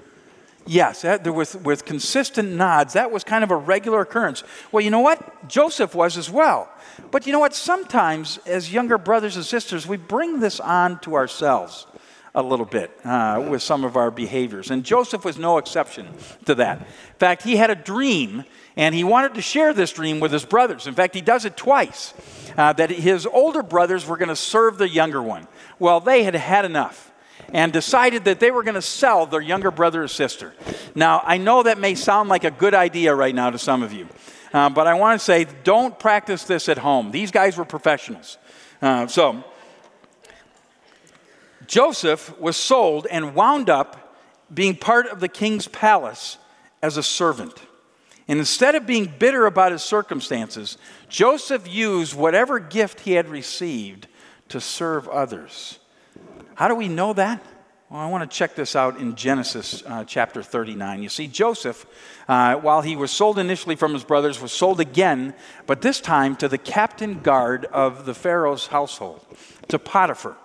Yes, 0.66 1.02
that, 1.02 1.28
with, 1.32 1.56
with 1.62 1.84
consistent 1.84 2.52
nods, 2.52 2.92
that 2.92 3.10
was 3.10 3.24
kind 3.24 3.42
of 3.42 3.50
a 3.50 3.56
regular 3.56 4.00
occurrence. 4.00 4.44
Well, 4.70 4.82
you 4.82 4.90
know 4.90 5.00
what? 5.00 5.48
Joseph 5.48 5.94
was 5.94 6.16
as 6.16 6.30
well. 6.30 6.70
But 7.10 7.26
you 7.26 7.32
know 7.32 7.40
what? 7.40 7.54
Sometimes, 7.54 8.38
as 8.46 8.72
younger 8.72 8.98
brothers 8.98 9.36
and 9.36 9.44
sisters, 9.44 9.86
we 9.86 9.96
bring 9.96 10.40
this 10.40 10.60
on 10.60 11.00
to 11.00 11.14
ourselves 11.14 11.86
a 12.34 12.42
little 12.42 12.64
bit 12.64 12.90
uh, 13.04 13.44
with 13.50 13.60
some 13.60 13.84
of 13.84 13.96
our 13.96 14.10
behaviors. 14.10 14.70
And 14.70 14.84
Joseph 14.84 15.24
was 15.24 15.36
no 15.36 15.58
exception 15.58 16.08
to 16.46 16.54
that. 16.54 16.78
In 16.80 16.86
fact, 17.18 17.42
he 17.42 17.56
had 17.56 17.70
a 17.70 17.74
dream, 17.74 18.44
and 18.76 18.94
he 18.94 19.04
wanted 19.04 19.34
to 19.34 19.42
share 19.42 19.74
this 19.74 19.92
dream 19.92 20.18
with 20.20 20.32
his 20.32 20.44
brothers. 20.44 20.86
In 20.86 20.94
fact, 20.94 21.14
he 21.14 21.20
does 21.20 21.44
it 21.44 21.56
twice 21.56 22.14
uh, 22.56 22.72
that 22.74 22.90
his 22.90 23.26
older 23.26 23.62
brothers 23.62 24.06
were 24.06 24.16
going 24.16 24.30
to 24.30 24.36
serve 24.36 24.78
the 24.78 24.88
younger 24.88 25.22
one. 25.22 25.46
Well, 25.78 26.00
they 26.00 26.22
had 26.22 26.34
had 26.34 26.64
enough 26.64 27.11
and 27.52 27.72
decided 27.72 28.24
that 28.24 28.40
they 28.40 28.50
were 28.50 28.62
going 28.62 28.74
to 28.74 28.82
sell 28.82 29.26
their 29.26 29.40
younger 29.40 29.70
brother 29.70 30.02
or 30.02 30.08
sister. 30.08 30.52
Now, 30.94 31.22
I 31.24 31.38
know 31.38 31.62
that 31.62 31.78
may 31.78 31.94
sound 31.94 32.28
like 32.28 32.44
a 32.44 32.50
good 32.50 32.74
idea 32.74 33.14
right 33.14 33.34
now 33.34 33.50
to 33.50 33.58
some 33.58 33.82
of 33.82 33.92
you, 33.92 34.08
uh, 34.52 34.70
but 34.70 34.86
I 34.86 34.94
want 34.94 35.20
to 35.20 35.24
say 35.24 35.46
don't 35.64 35.98
practice 35.98 36.44
this 36.44 36.68
at 36.68 36.78
home. 36.78 37.10
These 37.10 37.30
guys 37.30 37.56
were 37.56 37.64
professionals. 37.64 38.38
Uh, 38.80 39.06
so, 39.06 39.44
Joseph 41.66 42.38
was 42.38 42.56
sold 42.56 43.06
and 43.06 43.34
wound 43.34 43.70
up 43.70 44.16
being 44.52 44.76
part 44.76 45.06
of 45.06 45.20
the 45.20 45.28
king's 45.28 45.68
palace 45.68 46.36
as 46.82 46.96
a 46.96 47.02
servant. 47.02 47.54
And 48.28 48.38
instead 48.38 48.74
of 48.74 48.86
being 48.86 49.12
bitter 49.18 49.46
about 49.46 49.72
his 49.72 49.82
circumstances, 49.82 50.78
Joseph 51.08 51.68
used 51.72 52.14
whatever 52.14 52.58
gift 52.58 53.00
he 53.00 53.12
had 53.12 53.28
received 53.28 54.06
to 54.48 54.60
serve 54.60 55.08
others. 55.08 55.78
How 56.54 56.68
do 56.68 56.74
we 56.74 56.88
know 56.88 57.12
that? 57.12 57.42
Well, 57.90 58.00
I 58.00 58.08
want 58.08 58.30
to 58.30 58.36
check 58.36 58.54
this 58.54 58.74
out 58.74 58.98
in 58.98 59.16
Genesis 59.16 59.82
uh, 59.86 60.04
chapter 60.04 60.42
39. 60.42 61.02
You 61.02 61.10
see, 61.10 61.26
Joseph, 61.26 61.84
uh, 62.26 62.54
while 62.54 62.80
he 62.80 62.96
was 62.96 63.10
sold 63.10 63.38
initially 63.38 63.76
from 63.76 63.92
his 63.92 64.02
brothers, 64.02 64.40
was 64.40 64.50
sold 64.50 64.80
again, 64.80 65.34
but 65.66 65.82
this 65.82 66.00
time 66.00 66.34
to 66.36 66.48
the 66.48 66.56
captain 66.56 67.20
guard 67.20 67.66
of 67.66 68.06
the 68.06 68.14
Pharaoh's 68.14 68.68
household, 68.68 69.24
to 69.68 69.78
Potiphar. 69.78 70.36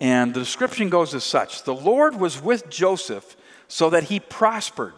And 0.00 0.34
the 0.34 0.40
description 0.40 0.88
goes 0.88 1.14
as 1.14 1.24
such 1.24 1.64
The 1.64 1.74
Lord 1.74 2.16
was 2.16 2.40
with 2.40 2.70
Joseph 2.70 3.36
so 3.68 3.90
that 3.90 4.04
he 4.04 4.20
prospered 4.20 4.94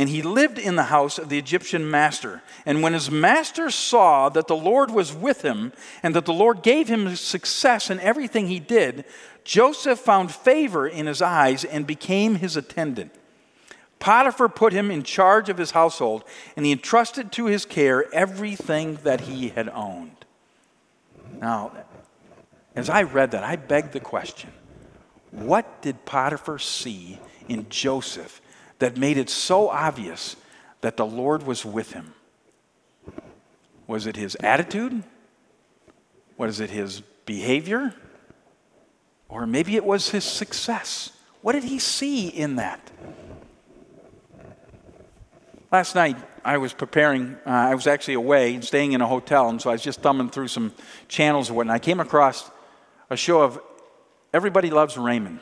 and 0.00 0.08
he 0.08 0.22
lived 0.22 0.58
in 0.58 0.76
the 0.76 0.84
house 0.84 1.18
of 1.18 1.28
the 1.28 1.36
Egyptian 1.36 1.90
master. 1.90 2.40
And 2.64 2.82
when 2.82 2.94
his 2.94 3.10
master 3.10 3.68
saw 3.68 4.30
that 4.30 4.46
the 4.46 4.56
Lord 4.56 4.90
was 4.90 5.12
with 5.12 5.42
him 5.42 5.74
and 6.02 6.14
that 6.14 6.24
the 6.24 6.32
Lord 6.32 6.62
gave 6.62 6.88
him 6.88 7.14
success 7.16 7.90
in 7.90 8.00
everything 8.00 8.46
he 8.46 8.60
did, 8.60 9.04
Joseph 9.44 9.98
found 9.98 10.32
favor 10.32 10.88
in 10.88 11.04
his 11.04 11.20
eyes 11.20 11.66
and 11.66 11.86
became 11.86 12.36
his 12.36 12.56
attendant. 12.56 13.12
Potiphar 13.98 14.48
put 14.48 14.72
him 14.72 14.90
in 14.90 15.02
charge 15.02 15.50
of 15.50 15.58
his 15.58 15.72
household, 15.72 16.24
and 16.56 16.64
he 16.64 16.72
entrusted 16.72 17.30
to 17.32 17.44
his 17.44 17.66
care 17.66 18.10
everything 18.14 18.94
that 19.02 19.20
he 19.20 19.50
had 19.50 19.68
owned. 19.68 20.24
Now, 21.42 21.72
as 22.74 22.88
I 22.88 23.02
read 23.02 23.32
that, 23.32 23.44
I 23.44 23.56
begged 23.56 23.92
the 23.92 24.00
question 24.00 24.48
what 25.30 25.82
did 25.82 26.06
Potiphar 26.06 26.58
see 26.58 27.18
in 27.50 27.68
Joseph 27.68 28.40
that 28.80 28.96
made 28.96 29.16
it 29.16 29.30
so 29.30 29.68
obvious 29.68 30.36
that 30.80 30.96
the 30.96 31.06
Lord 31.06 31.44
was 31.44 31.64
with 31.64 31.92
him? 31.92 32.14
Was 33.86 34.06
it 34.06 34.16
his 34.16 34.36
attitude? 34.40 35.02
Was 36.36 36.60
it 36.60 36.70
his 36.70 37.00
behavior? 37.26 37.94
Or 39.28 39.46
maybe 39.46 39.76
it 39.76 39.84
was 39.84 40.10
his 40.10 40.24
success. 40.24 41.12
What 41.42 41.52
did 41.52 41.64
he 41.64 41.78
see 41.78 42.28
in 42.28 42.56
that? 42.56 42.90
Last 45.70 45.94
night, 45.94 46.16
I 46.44 46.58
was 46.58 46.72
preparing, 46.72 47.36
uh, 47.46 47.50
I 47.50 47.74
was 47.74 47.86
actually 47.86 48.14
away 48.14 48.54
and 48.54 48.64
staying 48.64 48.92
in 48.92 49.00
a 49.00 49.06
hotel, 49.06 49.48
and 49.48 49.62
so 49.62 49.70
I 49.70 49.74
was 49.74 49.82
just 49.82 50.00
thumbing 50.00 50.30
through 50.30 50.48
some 50.48 50.72
channels 51.06 51.48
and 51.48 51.56
whatnot. 51.56 51.76
I 51.76 51.78
came 51.78 52.00
across 52.00 52.50
a 53.08 53.16
show 53.16 53.42
of 53.42 53.60
Everybody 54.32 54.70
Loves 54.70 54.96
Raymond. 54.96 55.40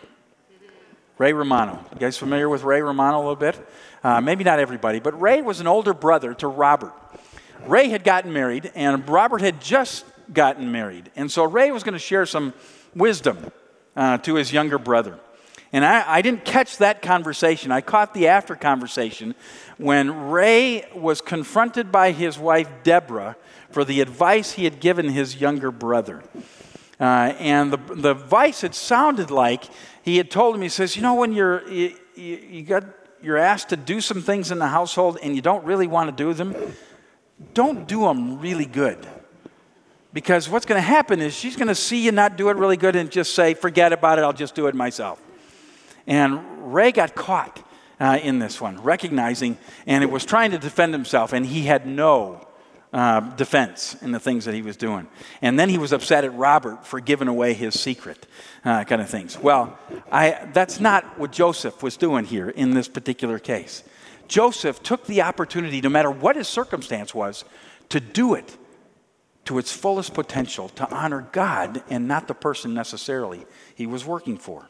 Ray 1.18 1.33
Romano. 1.33 1.85
You 1.92 1.98
guys 1.98 2.16
familiar 2.16 2.48
with 2.48 2.62
Ray 2.62 2.81
Romano 2.81 3.18
a 3.18 3.20
little 3.20 3.37
bit? 3.37 3.59
Uh, 4.04 4.20
maybe 4.20 4.44
not 4.44 4.61
everybody, 4.61 5.00
but 5.00 5.20
Ray 5.20 5.42
was 5.42 5.59
an 5.59 5.66
older 5.66 5.92
brother 5.92 6.33
to 6.35 6.46
Robert. 6.46 6.92
Ray 7.66 7.88
had 7.88 8.04
gotten 8.04 8.33
married, 8.33 8.70
and 8.76 9.07
Robert 9.09 9.40
had 9.40 9.61
just 9.61 10.04
gotten 10.33 10.70
married. 10.70 11.11
And 11.16 11.31
so 11.31 11.44
Ray 11.44 11.72
was 11.72 11.83
going 11.83 11.94
to 11.94 11.98
share 11.98 12.24
some 12.24 12.54
wisdom 12.94 13.50
uh, 13.96 14.18
to 14.18 14.37
his 14.37 14.52
younger 14.52 14.78
brother. 14.78 15.18
And 15.72 15.85
I, 15.85 16.04
I, 16.07 16.22
didn't 16.22 16.44
catch 16.44 16.78
that 16.78 17.02
conversation. 17.02 17.72
I 17.72 17.83
caught 17.83 18.14
the 18.14 18.28
after 18.28 18.54
conversation 18.54 19.35
when 19.76 20.31
Ray 20.31 20.87
was 20.94 21.20
confronted 21.20 21.92
by 21.92 22.12
his 22.12 22.38
wife, 22.38 22.70
Deborah, 22.85 23.37
for 23.70 23.85
the 23.85 24.00
advice 24.00 24.52
he 24.52 24.64
had 24.64 24.81
given 24.81 25.11
his 25.11 25.37
younger 25.37 25.70
brother. 25.70 26.22
Uh, 27.01 27.33
and 27.39 27.73
the, 27.73 27.77
the 27.95 28.11
advice, 28.11 28.65
it 28.65 28.75
sounded 28.75 29.31
like 29.31 29.65
he 30.03 30.17
had 30.17 30.31
told 30.31 30.55
him, 30.55 30.63
he 30.63 30.69
says, 30.69 30.97
You 30.97 31.03
know, 31.03 31.15
when 31.15 31.33
you're, 31.33 31.69
you, 31.69 31.95
you 32.17 32.63
got, 32.63 32.85
you're 33.23 33.37
asked 33.37 33.69
to 33.69 33.77
do 33.77 34.01
some 34.01 34.23
things 34.23 34.51
in 34.51 34.59
the 34.59 34.67
household 34.67 35.19
and 35.23 35.37
you 35.37 35.43
don't 35.43 35.65
really 35.65 35.87
want 35.87 36.11
to 36.11 36.25
do 36.25 36.35
them, 36.35 36.57
don't 37.55 37.87
do 37.87 38.01
them 38.01 38.41
really 38.41 38.67
good. 38.67 39.07
Because 40.13 40.49
what's 40.49 40.67
going 40.67 40.81
to 40.81 40.87
happen 40.87 41.21
is 41.21 41.35
she's 41.35 41.55
going 41.55 41.69
to 41.69 41.75
see 41.75 42.03
you 42.03 42.11
not 42.11 42.37
do 42.37 42.49
it 42.49 42.57
really 42.57 42.77
good 42.77 42.97
and 42.97 43.11
just 43.11 43.35
say, 43.35 43.55
Forget 43.55 43.93
about 43.93 44.19
it, 44.19 44.23
I'll 44.23 44.33
just 44.33 44.55
do 44.55 44.67
it 44.67 44.75
myself. 44.75 45.23
And 46.07 46.73
Ray 46.73 46.91
got 46.91 47.15
caught 47.15 47.65
uh, 48.01 48.19
in 48.23 48.39
this 48.39 48.61
one, 48.61 48.83
recognizing, 48.83 49.59
and 49.87 50.03
it 50.03 50.11
was 50.11 50.25
trying 50.25 50.51
to 50.53 50.59
defend 50.59 50.95
himself, 50.95 51.33
and 51.33 51.45
he 51.47 51.63
had 51.63 51.87
no 51.87 52.47
uh, 52.92 53.20
defense 53.37 53.96
in 54.03 54.12
the 54.12 54.20
things 54.20 54.44
that 54.46 54.55
he 54.55 54.62
was 54.62 54.77
doing. 54.77 55.07
And 55.42 55.59
then 55.59 55.68
he 55.68 55.79
was 55.79 55.92
upset 55.92 56.24
at 56.24 56.35
Robert 56.35 56.87
for 56.87 57.01
giving 57.01 57.29
away 57.29 57.53
his 57.53 57.79
secret, 57.79 58.27
uh, 58.64 58.85
kind 58.85 59.03
of 59.03 59.11
things. 59.11 59.38
Well, 59.38 59.79
I, 60.11 60.48
that's 60.53 60.81
not 60.81 61.18
what 61.18 61.33
Joseph 61.33 61.83
was 61.83 61.96
doing 61.96 62.24
here 62.24 62.48
in 62.48 62.72
this 62.72 62.88
particular 62.88 63.38
case. 63.38 63.83
Joseph 64.27 64.83
took 64.83 65.07
the 65.07 65.22
opportunity, 65.22 65.81
no 65.81 65.88
matter 65.88 66.11
what 66.11 66.37
his 66.37 66.48
circumstance 66.48 67.14
was, 67.14 67.44
to 67.88 68.01
do 68.01 68.35
it 68.35 68.57
to 69.46 69.59
its 69.59 69.72
fullest 69.72 70.12
potential, 70.12 70.68
to 70.70 70.88
honor 70.94 71.27
God 71.33 71.83
and 71.88 72.07
not 72.07 72.29
the 72.29 72.35
person 72.35 72.74
necessarily 72.74 73.46
he 73.74 73.87
was 73.87 74.05
working 74.05 74.37
for. 74.37 74.68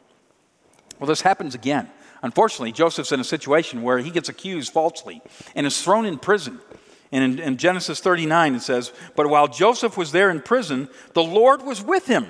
Well, 0.99 1.07
this 1.07 1.21
happens 1.21 1.55
again. 1.55 1.89
Unfortunately, 2.21 2.71
Joseph's 2.71 3.11
in 3.11 3.19
a 3.19 3.25
situation 3.25 3.81
where 3.81 3.99
he 3.99 4.09
gets 4.09 4.29
accused 4.29 4.71
falsely 4.71 5.21
and 5.55 5.65
is 5.65 5.81
thrown 5.81 6.05
in 6.05 6.17
prison. 6.17 6.59
And 7.11 7.23
in, 7.23 7.39
in, 7.39 7.57
Genesis 7.57 7.99
39, 7.99 8.55
it 8.55 8.61
says, 8.61 8.91
But 9.15 9.29
while 9.29 9.47
Joseph 9.47 9.97
was 9.97 10.11
there 10.11 10.29
in 10.29 10.41
prison, 10.41 10.89
the 11.13 11.23
Lord 11.23 11.63
was 11.63 11.81
with 11.81 12.05
him. 12.05 12.27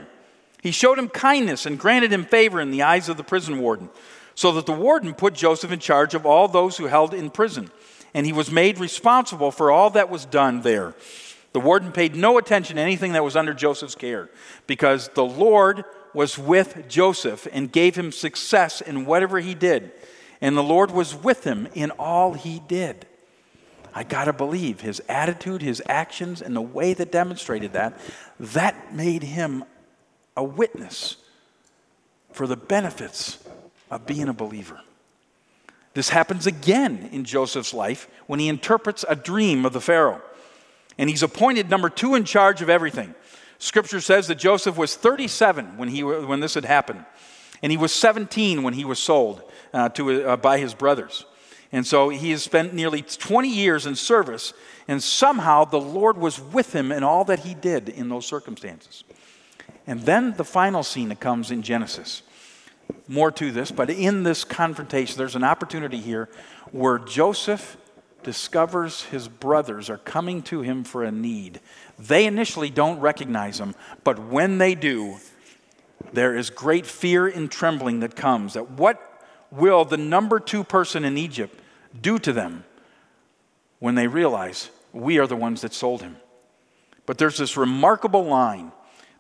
He 0.62 0.72
showed 0.72 0.98
him 0.98 1.10
kindness 1.10 1.66
and 1.66 1.80
granted 1.80 2.12
him 2.12 2.26
favor 2.26 2.62
in 2.62 2.72
the 2.72 2.84
eyes 2.84 3.10
of 3.10 3.18
the 3.18 3.24
prison 3.24 3.60
warden, 3.60 3.90
so 4.36 4.52
that 4.54 4.66
the 4.66 4.72
warden 4.72 5.14
put 5.14 5.34
Joseph 5.34 5.72
in 5.72 5.80
charge 5.80 6.14
of 6.14 6.26
all 6.26 6.48
those 6.48 6.78
who 6.78 6.86
held 6.86 7.14
in 7.14 7.30
prison. 7.30 7.72
And 8.14 8.26
he 8.26 8.34
was 8.34 8.52
made 8.52 8.80
responsible 8.80 9.52
for 9.52 9.70
all 9.70 9.90
that 9.92 10.10
was 10.10 10.26
done 10.26 10.62
there. 10.62 10.96
The 11.52 11.60
warden 11.60 11.92
paid 11.92 12.16
no 12.16 12.38
attention 12.38 12.76
to 12.76 12.82
anything 12.82 13.14
that 13.14 13.24
was 13.24 13.36
under 13.36 13.54
Joseph's 13.54 13.96
care, 13.96 14.30
because 14.68 15.10
the 15.10 15.26
Lord 15.26 15.84
was 16.14 16.38
with 16.38 16.88
Joseph 16.88 17.48
and 17.52 17.72
gave 17.72 17.96
him 17.96 18.12
success 18.12 18.82
in 18.82 19.06
whatever 19.06 19.40
he 19.40 19.56
did. 19.56 19.92
And 20.42 20.56
the 20.56 20.64
Lord 20.64 20.92
was 20.92 21.16
with 21.16 21.44
him 21.44 21.68
in 21.74 21.92
all 21.92 22.34
he 22.34 22.62
did. 22.68 23.06
I 24.00 24.04
got 24.04 24.26
to 24.26 24.34
believe 24.34 24.80
his 24.80 25.02
attitude, 25.10 25.62
his 25.62 25.84
actions, 25.90 26.42
and 26.42 26.56
the 26.56 26.62
way 26.62 26.94
that 26.94 27.12
demonstrated 27.12 27.74
that, 27.74 28.00
that 28.40 28.96
made 28.96 29.24
him 29.24 29.66
a 30.38 30.44
witness 30.44 31.18
for 32.32 32.48
the 32.48 32.56
benefits 32.56 33.44
of 33.92 34.06
being 34.06 34.30
a 34.30 34.34
believer. 34.34 34.80
This 35.96 36.08
happens 36.08 36.48
again 36.48 37.10
in 37.12 37.26
Joseph's 37.26 37.74
life 37.74 38.08
when 38.26 38.40
he 38.40 38.48
interprets 38.48 39.04
a 39.10 39.18
dream 39.18 39.66
of 39.66 39.74
the 39.74 39.82
Pharaoh. 39.82 40.22
And 40.98 41.10
he's 41.10 41.22
appointed 41.22 41.70
number 41.70 41.90
two 41.90 42.16
in 42.16 42.24
charge 42.24 42.62
of 42.62 42.70
everything. 42.70 43.14
Scripture 43.58 44.00
says 44.00 44.28
that 44.28 44.36
Joseph 44.36 44.78
was 44.78 44.96
37 44.96 45.76
when, 45.76 45.90
he, 45.90 46.06
when 46.06 46.40
this 46.40 46.54
had 46.54 46.64
happened, 46.64 47.04
and 47.62 47.70
he 47.70 47.78
was 47.78 47.94
17 47.94 48.64
when 48.64 48.76
he 48.76 48.86
was 48.86 48.98
sold 48.98 49.44
uh, 49.74 49.90
to, 49.90 50.24
uh, 50.24 50.38
by 50.38 50.58
his 50.58 50.74
brothers. 50.74 51.26
And 51.72 51.86
so 51.86 52.10
he 52.10 52.32
has 52.32 52.44
spent 52.44 52.74
nearly 52.74 53.04
20 53.04 53.48
years 53.48 53.86
in 53.86 53.96
service, 53.96 54.54
and 54.88 55.04
somehow 55.04 55.66
the 55.66 55.80
Lord 55.80 56.18
was 56.18 56.40
with 56.40 56.74
him 56.74 56.92
in 56.92 57.04
all 57.04 57.24
that 57.26 57.40
he 57.40 57.54
did 57.54 57.90
in 57.90 58.10
those 58.10 58.26
circumstances. 58.26 59.04
And 59.86 60.02
then 60.02 60.34
the 60.36 60.44
final 60.44 60.84
scene 60.84 61.10
that 61.10 61.20
comes 61.20 61.52
in 61.52 61.62
Genesis. 61.62 62.24
More 63.08 63.32
to 63.34 63.52
this, 63.52 63.72
but 63.72 63.90
in 63.92 64.24
this 64.24 64.44
confrontation, 64.44 65.18
there's 65.18 65.36
an 65.36 65.44
opportunity 65.44 65.98
here 65.98 66.30
where 66.72 66.98
Joseph 66.98 67.78
discovers 68.24 69.04
his 69.04 69.28
brothers 69.28 69.90
are 69.90 69.98
coming 69.98 70.42
to 70.44 70.62
him 70.62 70.84
for 70.84 71.04
a 71.04 71.12
need. 71.12 71.60
They 71.98 72.26
initially 72.26 72.70
don't 72.70 73.00
recognize 73.00 73.60
him, 73.60 73.76
but 74.04 74.20
when 74.20 74.58
they 74.58 74.76
do, 74.76 75.18
there 76.14 76.36
is 76.36 76.50
great 76.50 76.86
fear 76.86 77.28
and 77.28 77.50
trembling 77.52 78.00
that 78.00 78.16
comes. 78.16 78.54
That 78.54 78.72
what 78.72 79.09
will 79.52 79.86
the 79.86 79.98
number 79.98 80.40
two 80.40 80.64
person 80.64 81.06
in 81.06 81.18
Egypt 81.18 81.60
do 82.00 82.20
to 82.20 82.34
them 82.34 82.64
when 83.80 83.96
they 83.96 84.08
realize 84.08 84.70
we 84.94 85.18
are 85.18 85.28
the 85.28 85.36
ones 85.36 85.62
that 85.62 85.74
sold 85.74 86.02
him? 86.02 86.18
But 87.06 87.18
there's 87.18 87.38
this 87.38 87.58
remarkable 87.58 88.26
line 88.26 88.72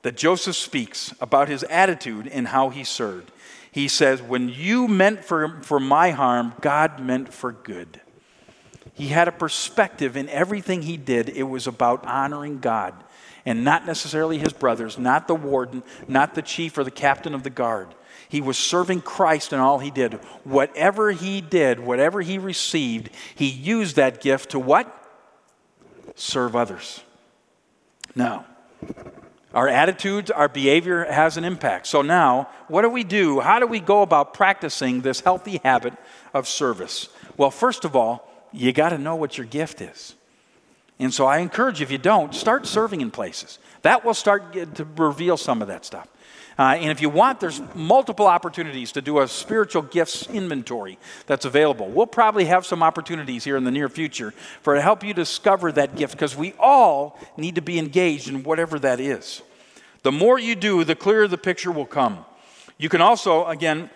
that 0.01 0.15
Joseph 0.15 0.55
speaks 0.55 1.13
about 1.19 1.49
his 1.49 1.63
attitude 1.63 2.27
and 2.27 2.47
how 2.47 2.69
he 2.69 2.83
served. 2.83 3.31
He 3.71 3.87
says, 3.87 4.21
When 4.21 4.49
you 4.49 4.87
meant 4.87 5.25
for, 5.25 5.61
for 5.61 5.79
my 5.79 6.11
harm, 6.11 6.53
God 6.61 6.99
meant 6.99 7.33
for 7.33 7.51
good. 7.51 7.99
He 8.93 9.07
had 9.07 9.27
a 9.27 9.31
perspective 9.31 10.17
in 10.17 10.29
everything 10.29 10.81
he 10.81 10.97
did. 10.97 11.29
It 11.29 11.43
was 11.43 11.67
about 11.67 12.05
honoring 12.05 12.59
God 12.59 12.93
and 13.45 13.63
not 13.63 13.85
necessarily 13.85 14.37
his 14.37 14.53
brothers, 14.53 14.97
not 14.97 15.27
the 15.27 15.35
warden, 15.35 15.83
not 16.07 16.35
the 16.35 16.41
chief 16.41 16.77
or 16.77 16.83
the 16.83 16.91
captain 16.91 17.33
of 17.33 17.43
the 17.43 17.49
guard. 17.49 17.87
He 18.29 18.41
was 18.41 18.57
serving 18.57 19.01
Christ 19.01 19.53
in 19.53 19.59
all 19.59 19.79
he 19.79 19.89
did. 19.89 20.13
Whatever 20.43 21.11
he 21.11 21.41
did, 21.41 21.79
whatever 21.79 22.21
he 22.21 22.37
received, 22.37 23.09
he 23.35 23.47
used 23.47 23.95
that 23.95 24.21
gift 24.21 24.51
to 24.51 24.59
what? 24.59 24.95
Serve 26.15 26.55
others. 26.55 27.01
Now, 28.15 28.45
our 29.51 29.67
attitudes, 29.67 30.29
our 30.29 30.47
behavior 30.47 31.05
has 31.05 31.37
an 31.37 31.43
impact. 31.43 31.87
So 31.87 32.03
now, 32.03 32.49
what 32.67 32.83
do 32.83 32.89
we 32.89 33.03
do? 33.03 33.39
How 33.39 33.59
do 33.59 33.65
we 33.65 33.79
go 33.79 34.03
about 34.03 34.35
practicing 34.35 35.01
this 35.01 35.21
healthy 35.21 35.59
habit 35.63 35.93
of 36.31 36.47
service? 36.47 37.09
Well, 37.35 37.49
first 37.49 37.83
of 37.83 37.95
all, 37.95 38.29
you 38.51 38.71
got 38.73 38.89
to 38.89 38.99
know 38.99 39.15
what 39.15 39.39
your 39.39 39.47
gift 39.47 39.81
is. 39.81 40.13
And 40.99 41.11
so 41.11 41.25
I 41.25 41.39
encourage 41.39 41.79
you, 41.79 41.83
if 41.85 41.91
you 41.91 41.97
don't, 41.97 42.35
start 42.35 42.67
serving 42.67 43.01
in 43.01 43.09
places. 43.09 43.57
That 43.81 44.05
will 44.05 44.13
start 44.13 44.53
to 44.53 44.87
reveal 44.97 45.37
some 45.37 45.63
of 45.63 45.69
that 45.69 45.83
stuff. 45.83 46.07
Uh, 46.59 46.75
and 46.75 46.91
if 46.91 47.01
you 47.01 47.09
want, 47.09 47.39
there's 47.39 47.61
multiple 47.73 48.27
opportunities 48.27 48.91
to 48.91 49.01
do 49.01 49.19
a 49.19 49.27
spiritual 49.29 49.81
gifts 49.81 50.27
inventory 50.27 50.99
that's 51.25 51.45
available. 51.45 51.87
We'll 51.87 52.05
probably 52.05 52.43
have 52.45 52.65
some 52.65 52.83
opportunities 52.83 53.45
here 53.45 53.55
in 53.55 53.63
the 53.63 53.71
near 53.71 53.87
future 53.87 54.31
for 54.61 54.75
to 54.75 54.81
help 54.81 55.01
you 55.01 55.13
discover 55.13 55.71
that 55.71 55.95
gift 55.95 56.11
because 56.11 56.35
we 56.35 56.53
all 56.59 57.17
need 57.37 57.55
to 57.55 57.61
be 57.61 57.79
engaged 57.79 58.27
in 58.27 58.43
whatever 58.43 58.77
that 58.79 58.99
is. 58.99 59.41
The 60.03 60.11
more 60.11 60.37
you 60.37 60.53
do, 60.53 60.83
the 60.83 60.95
clearer 60.95 61.29
the 61.29 61.37
picture 61.37 61.71
will 61.71 61.85
come. 61.85 62.25
You 62.77 62.89
can 62.89 62.99
also, 62.99 63.45
again, 63.45 63.89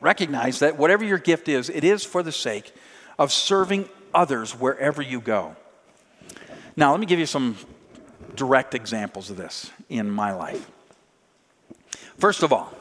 recognize 0.00 0.58
that 0.58 0.76
whatever 0.76 1.04
your 1.04 1.18
gift 1.18 1.48
is, 1.48 1.70
it 1.70 1.84
is 1.84 2.02
for 2.02 2.24
the 2.24 2.32
sake 2.32 2.74
of 3.16 3.32
serving 3.32 3.88
others 4.12 4.58
wherever 4.58 5.02
you 5.02 5.20
go. 5.20 5.54
Now, 6.74 6.90
let 6.90 6.98
me 6.98 7.06
give 7.06 7.20
you 7.20 7.26
some 7.26 7.56
direct 8.34 8.74
examples 8.74 9.30
of 9.30 9.36
this 9.36 9.70
in 9.88 10.10
my 10.10 10.32
life. 10.32 10.68
First 12.18 12.42
of 12.42 12.52
all, 12.52 12.72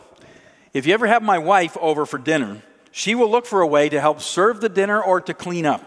if 0.73 0.85
you 0.85 0.93
ever 0.93 1.07
have 1.07 1.23
my 1.23 1.37
wife 1.37 1.77
over 1.81 2.05
for 2.05 2.17
dinner, 2.17 2.61
she 2.91 3.15
will 3.15 3.29
look 3.29 3.45
for 3.45 3.61
a 3.61 3.67
way 3.67 3.89
to 3.89 3.99
help 3.99 4.21
serve 4.21 4.61
the 4.61 4.69
dinner 4.69 5.01
or 5.01 5.19
to 5.21 5.33
clean 5.33 5.65
up. 5.65 5.85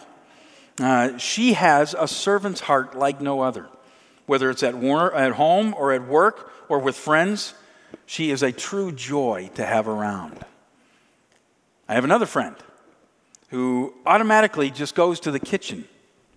Uh, 0.78 1.16
she 1.18 1.54
has 1.54 1.94
a 1.98 2.06
servant's 2.06 2.60
heart 2.60 2.96
like 2.96 3.20
no 3.20 3.40
other. 3.40 3.66
Whether 4.26 4.50
it's 4.50 4.62
at, 4.62 4.74
war- 4.74 5.14
at 5.14 5.32
home 5.32 5.74
or 5.76 5.92
at 5.92 6.06
work 6.06 6.52
or 6.68 6.78
with 6.78 6.96
friends, 6.96 7.54
she 8.04 8.30
is 8.30 8.42
a 8.42 8.52
true 8.52 8.92
joy 8.92 9.50
to 9.54 9.64
have 9.64 9.88
around. 9.88 10.44
I 11.88 11.94
have 11.94 12.04
another 12.04 12.26
friend 12.26 12.54
who 13.48 13.94
automatically 14.04 14.70
just 14.70 14.94
goes 14.94 15.20
to 15.20 15.30
the 15.30 15.40
kitchen 15.40 15.88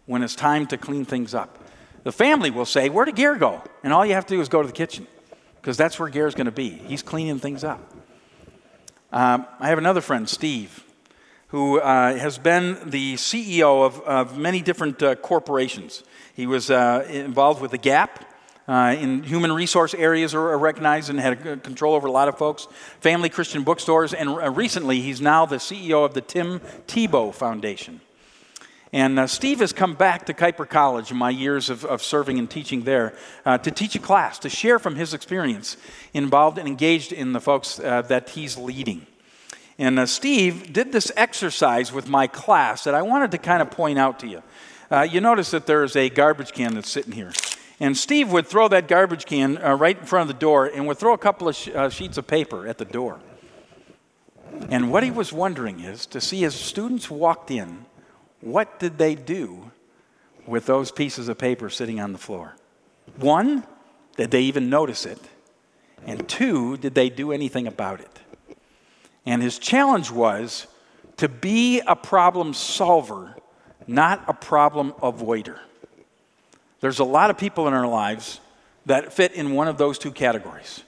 when 0.06 0.24
it's 0.24 0.36
time 0.36 0.66
to 0.68 0.78
clean 0.78 1.04
things 1.04 1.34
up. 1.36 1.58
The 2.04 2.14
family 2.14 2.50
will 2.50 2.66
say, 2.66 2.90
Where 2.90 3.06
did 3.06 3.16
Gear 3.16 3.36
go? 3.36 3.62
And 3.84 3.92
all 3.92 4.06
you 4.06 4.14
have 4.14 4.26
to 4.28 4.36
do 4.36 4.42
is 4.42 4.48
go 4.48 4.62
to 4.62 4.68
the 4.68 4.74
kitchen 4.74 5.06
because 5.62 5.78
that's 5.78 6.00
where 6.00 6.10
Gare's 6.10 6.34
going 6.34 6.46
to 6.46 6.52
be. 6.52 6.70
He's 6.70 7.04
cleaning 7.04 7.40
things 7.40 7.64
up. 7.64 7.80
Um, 9.12 9.46
I 9.60 9.70
have 9.70 9.78
another 9.78 10.02
friend, 10.02 10.28
Steve, 10.28 10.84
who 11.50 11.80
uh, 11.80 12.16
has 12.16 12.38
been 12.38 12.90
the 12.90 13.16
CEO 13.16 13.86
of, 13.86 14.00
of 14.02 14.38
many 14.38 14.62
different 14.62 15.04
uh, 15.04 15.16
corporations. 15.16 16.04
He 16.34 16.48
was 16.48 16.72
uh, 16.72 17.06
involved 17.10 17.62
with 17.62 17.72
the 17.72 17.78
Gap. 17.78 18.26
Uh, 18.68 18.96
in 18.98 19.24
human 19.24 19.52
resource 19.52 19.94
areas 19.94 20.34
are 20.34 20.58
recognized 20.58 21.10
and 21.10 21.20
had 21.20 21.64
control 21.64 21.94
over 21.94 22.08
a 22.08 22.12
lot 22.12 22.28
of 22.28 22.38
folks. 22.38 22.68
Family 23.02 23.28
Christian 23.28 23.64
bookstores, 23.64 24.14
and 24.14 24.30
uh, 24.30 24.50
recently 24.50 25.02
he's 25.02 25.20
now 25.20 25.46
the 25.46 25.58
CEO 25.58 26.06
of 26.06 26.14
the 26.14 26.22
Tim 26.22 26.60
Tebow 26.88 27.34
Foundation. 27.34 28.00
And 28.94 29.20
uh, 29.20 29.28
Steve 29.28 29.60
has 29.60 29.72
come 29.72 29.94
back 29.94 30.26
to 30.26 30.34
Kuiper 30.34 30.68
College 30.68 31.12
in 31.12 31.18
my 31.18 31.30
years 31.30 31.70
of, 31.70 31.86
of 31.86 32.04
serving 32.04 32.38
and 32.38 32.50
teaching 32.50 32.84
there 32.84 33.14
uh, 33.46 33.58
to 33.60 33.72
teach 33.72 33.96
a 33.96 34.00
class, 34.00 34.38
to 34.40 34.50
share 34.50 34.80
from 34.80 34.96
his 34.96 35.14
experience 35.14 35.78
involved 36.14 36.58
and 36.58 36.68
engaged 36.68 37.14
in 37.14 37.32
the 37.32 37.40
folks 37.40 37.80
uh, 37.80 38.02
that 38.04 38.32
he's 38.32 38.58
leading. 38.58 39.06
And 39.78 39.98
uh, 39.98 40.06
Steve 40.06 40.74
did 40.74 40.92
this 40.92 41.10
exercise 41.16 41.94
with 41.94 42.10
my 42.10 42.28
class 42.28 42.84
that 42.84 42.94
I 42.94 43.02
wanted 43.02 43.32
to 43.32 43.38
kind 43.38 43.62
of 43.62 43.72
point 43.72 43.98
out 43.98 44.20
to 44.20 44.28
you. 44.28 44.44
Uh, 44.92 45.04
you 45.04 45.22
notice 45.22 45.52
that 45.52 45.68
there's 45.68 45.96
a 45.96 46.10
garbage 46.10 46.52
can 46.52 46.76
that's 46.76 46.90
sitting 46.90 47.14
here. 47.14 47.32
And 47.80 47.98
Steve 47.98 48.30
would 48.32 48.46
throw 48.46 48.68
that 48.68 48.90
garbage 48.90 49.26
can 49.26 49.58
uh, 49.58 49.74
right 49.74 49.98
in 49.98 50.06
front 50.06 50.30
of 50.30 50.36
the 50.36 50.40
door 50.40 50.66
and 50.66 50.86
would 50.88 50.98
throw 50.98 51.14
a 51.14 51.18
couple 51.18 51.48
of 51.48 51.56
sh- 51.56 51.70
sheets 51.92 52.18
of 52.18 52.28
paper 52.28 52.68
at 52.68 52.78
the 52.78 52.86
door. 52.86 53.20
And 54.70 54.92
what 54.92 55.04
he 55.04 55.12
was 55.12 55.32
wondering 55.32 55.80
is 55.80 56.06
to 56.08 56.20
see 56.20 56.44
as 56.44 56.54
students 56.54 57.10
walked 57.10 57.50
in, 57.50 57.86
what 58.42 58.80
did 58.80 58.98
they 58.98 59.16
do 59.16 59.72
with 60.46 60.66
those 60.66 60.92
pieces 60.92 61.28
of 61.28 61.38
paper 61.38 61.70
sitting 61.70 62.00
on 62.00 62.12
the 62.12 62.18
floor? 62.18 62.56
One, 63.18 63.64
did 64.18 64.32
they 64.32 64.42
even 64.42 64.70
notice 64.70 65.06
it? 65.06 65.20
And 66.06 66.28
two, 66.28 66.78
did 66.78 66.96
they 66.96 67.10
do 67.10 67.32
anything 67.32 67.68
about 67.68 68.02
it? 68.02 68.20
And 69.26 69.42
his 69.42 69.60
challenge 69.60 70.12
was 70.12 70.68
to 71.18 71.30
be 71.30 71.82
a 71.82 71.96
problem 71.96 72.54
solver, 72.54 73.36
not 73.88 74.24
a 74.28 74.34
problem 74.34 74.94
avoider. 74.94 75.60
There's 76.80 77.00
a 77.00 77.04
lot 77.04 77.30
of 77.30 77.38
people 77.38 77.68
in 77.68 77.74
our 77.74 77.88
lives 77.88 78.40
that 78.88 79.14
fit 79.14 79.34
in 79.34 79.54
one 79.54 79.68
of 79.68 79.78
those 79.78 80.00
two 80.00 80.12
categories. 80.12 80.84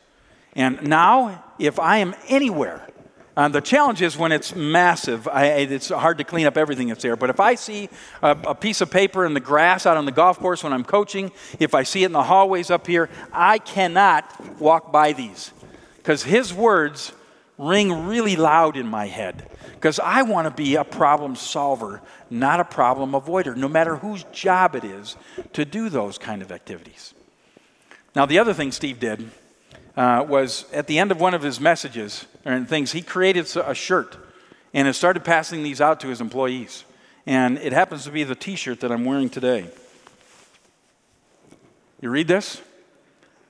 And 0.56 0.88
now, 0.88 1.44
if 1.60 1.80
I 1.80 1.98
am 1.98 2.16
anywhere 2.28 2.88
um, 3.36 3.52
the 3.52 3.62
challenge 3.62 4.02
is 4.02 4.16
when 4.16 4.32
it's 4.32 4.56
massive, 4.56 5.28
I, 5.28 5.46
it's 5.46 5.90
hard 5.90 6.20
to 6.20 6.24
clean 6.24 6.46
up 6.46 6.56
everything 6.56 6.90
that's 6.90 7.02
there. 7.02 7.16
But 7.16 7.32
if 7.32 7.40
I 7.40 7.56
see 7.56 7.90
a, 8.22 8.38
a, 8.46 8.56
piece 8.56 8.80
of 8.82 8.92
paper 8.92 9.26
in 9.26 9.34
the 9.34 9.40
grass 9.40 9.86
out 9.88 9.98
on 9.98 10.06
the 10.06 10.12
golf 10.12 10.38
course 10.38 10.64
when 10.64 10.72
I'm 10.72 10.84
coaching, 10.84 11.32
if 11.60 11.74
I 11.74 11.82
see 11.82 12.04
it 12.04 12.08
in 12.08 12.12
the 12.12 12.24
hallways 12.24 12.70
up 12.70 12.86
here, 12.86 13.10
I 13.32 13.58
cannot 13.58 14.60
walk 14.60 14.92
by 14.92 15.14
these 15.14 15.52
because 15.98 16.24
his 16.24 16.54
words 16.54 17.12
ring 17.58 18.08
really 18.08 18.36
loud 18.36 18.78
in 18.78 18.88
my 18.88 19.08
head 19.08 19.50
because 19.74 20.00
I 20.00 20.22
want 20.22 20.48
to 20.48 20.52
be 20.52 20.76
a 20.76 20.84
problem 20.84 21.36
solver, 21.36 22.02
not 22.30 22.60
a 22.60 22.66
problem 22.66 23.12
avoider, 23.12 23.56
no 23.56 23.68
matter 23.68 23.96
whose 23.96 24.24
job 24.32 24.76
it 24.76 24.84
is 24.84 25.16
to 25.54 25.66
do 25.66 25.90
those 25.90 26.20
kind 26.20 26.42
of 26.44 26.52
activities. 26.52 27.16
Now, 28.16 28.28
the 28.28 28.38
other 28.38 28.54
thing 28.54 28.72
Steve 28.72 29.00
did 29.00 29.32
uh, 29.96 30.26
was 30.28 30.66
at 30.72 30.88
the 30.88 31.00
end 31.00 31.12
of 31.12 31.20
one 31.20 31.34
of 31.34 31.42
his 31.42 31.60
messages 31.60 32.26
and 32.46 32.68
things, 32.68 32.92
he 32.92 33.02
created 33.02 33.46
a 33.58 33.74
shirt 33.74 34.18
and 34.74 34.88
has 34.88 34.98
started 34.98 35.24
passing 35.24 35.64
these 35.64 35.80
out 35.80 36.00
to 36.00 36.08
his 36.08 36.22
employees. 36.22 36.84
And 37.26 37.58
it 37.60 37.74
happens 37.74 38.04
to 38.06 38.12
be 38.12 38.24
the 38.24 38.36
t 38.36 38.56
shirt 38.56 38.80
that 38.82 38.92
I'm 38.92 39.06
wearing 39.06 39.30
today. 39.30 39.68
You 42.02 42.10
read 42.10 42.28
this? 42.28 42.62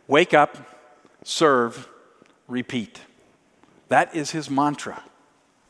Wake 0.08 0.34
up, 0.34 0.58
serve, 1.24 1.88
repeat. 2.48 3.00
That 3.88 4.16
is 4.16 4.32
his 4.32 4.50
mantra 4.50 5.02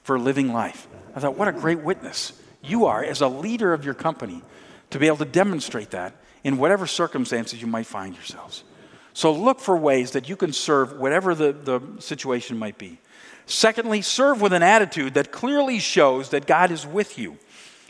for 0.04 0.20
living 0.20 0.52
life. 0.52 0.88
I 1.16 1.20
thought, 1.20 1.38
what 1.38 1.48
a 1.48 1.54
great 1.54 1.80
witness 1.80 2.34
you 2.62 2.86
are 2.86 3.04
as 3.04 3.22
a 3.22 3.28
leader 3.28 3.74
of 3.74 3.86
your 3.86 3.94
company 3.94 4.42
to 4.90 5.00
be 5.00 5.08
able 5.08 5.18
to 5.18 5.26
demonstrate 5.26 5.92
that 5.92 6.14
in 6.44 6.58
whatever 6.58 6.88
circumstances 6.88 7.62
you 7.62 7.68
might 7.68 7.86
find 7.86 8.16
yourselves. 8.16 8.64
So 9.14 9.32
look 9.32 9.60
for 9.60 9.78
ways 9.78 10.12
that 10.12 10.28
you 10.28 10.36
can 10.36 10.54
serve 10.54 10.94
whatever 10.94 11.36
the, 11.36 11.54
the 11.54 11.82
situation 12.00 12.58
might 12.58 12.78
be. 12.78 13.00
Secondly, 13.46 14.02
serve 14.02 14.42
with 14.42 14.54
an 14.54 14.64
attitude 14.64 15.14
that 15.14 15.32
clearly 15.32 15.80
shows 15.80 16.30
that 16.30 16.48
God 16.48 16.72
is 16.72 16.88
with 16.88 17.18
you. 17.20 17.38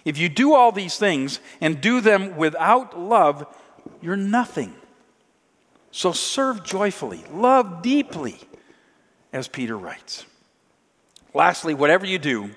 If 0.04 0.18
you 0.18 0.28
do 0.28 0.54
all 0.54 0.72
these 0.72 0.98
things 0.98 1.40
and 1.62 1.80
do 1.80 2.02
them 2.02 2.36
without 2.36 3.00
love, 3.00 3.46
you're 4.02 4.18
nothing. 4.18 4.74
So 5.92 6.12
serve 6.12 6.64
joyfully, 6.64 7.24
love 7.32 7.82
deeply, 7.82 8.40
as 9.32 9.48
Peter 9.48 9.78
writes. 9.78 10.26
Lastly, 11.34 11.74
whatever 11.74 12.06
you 12.06 12.20
do 12.20 12.50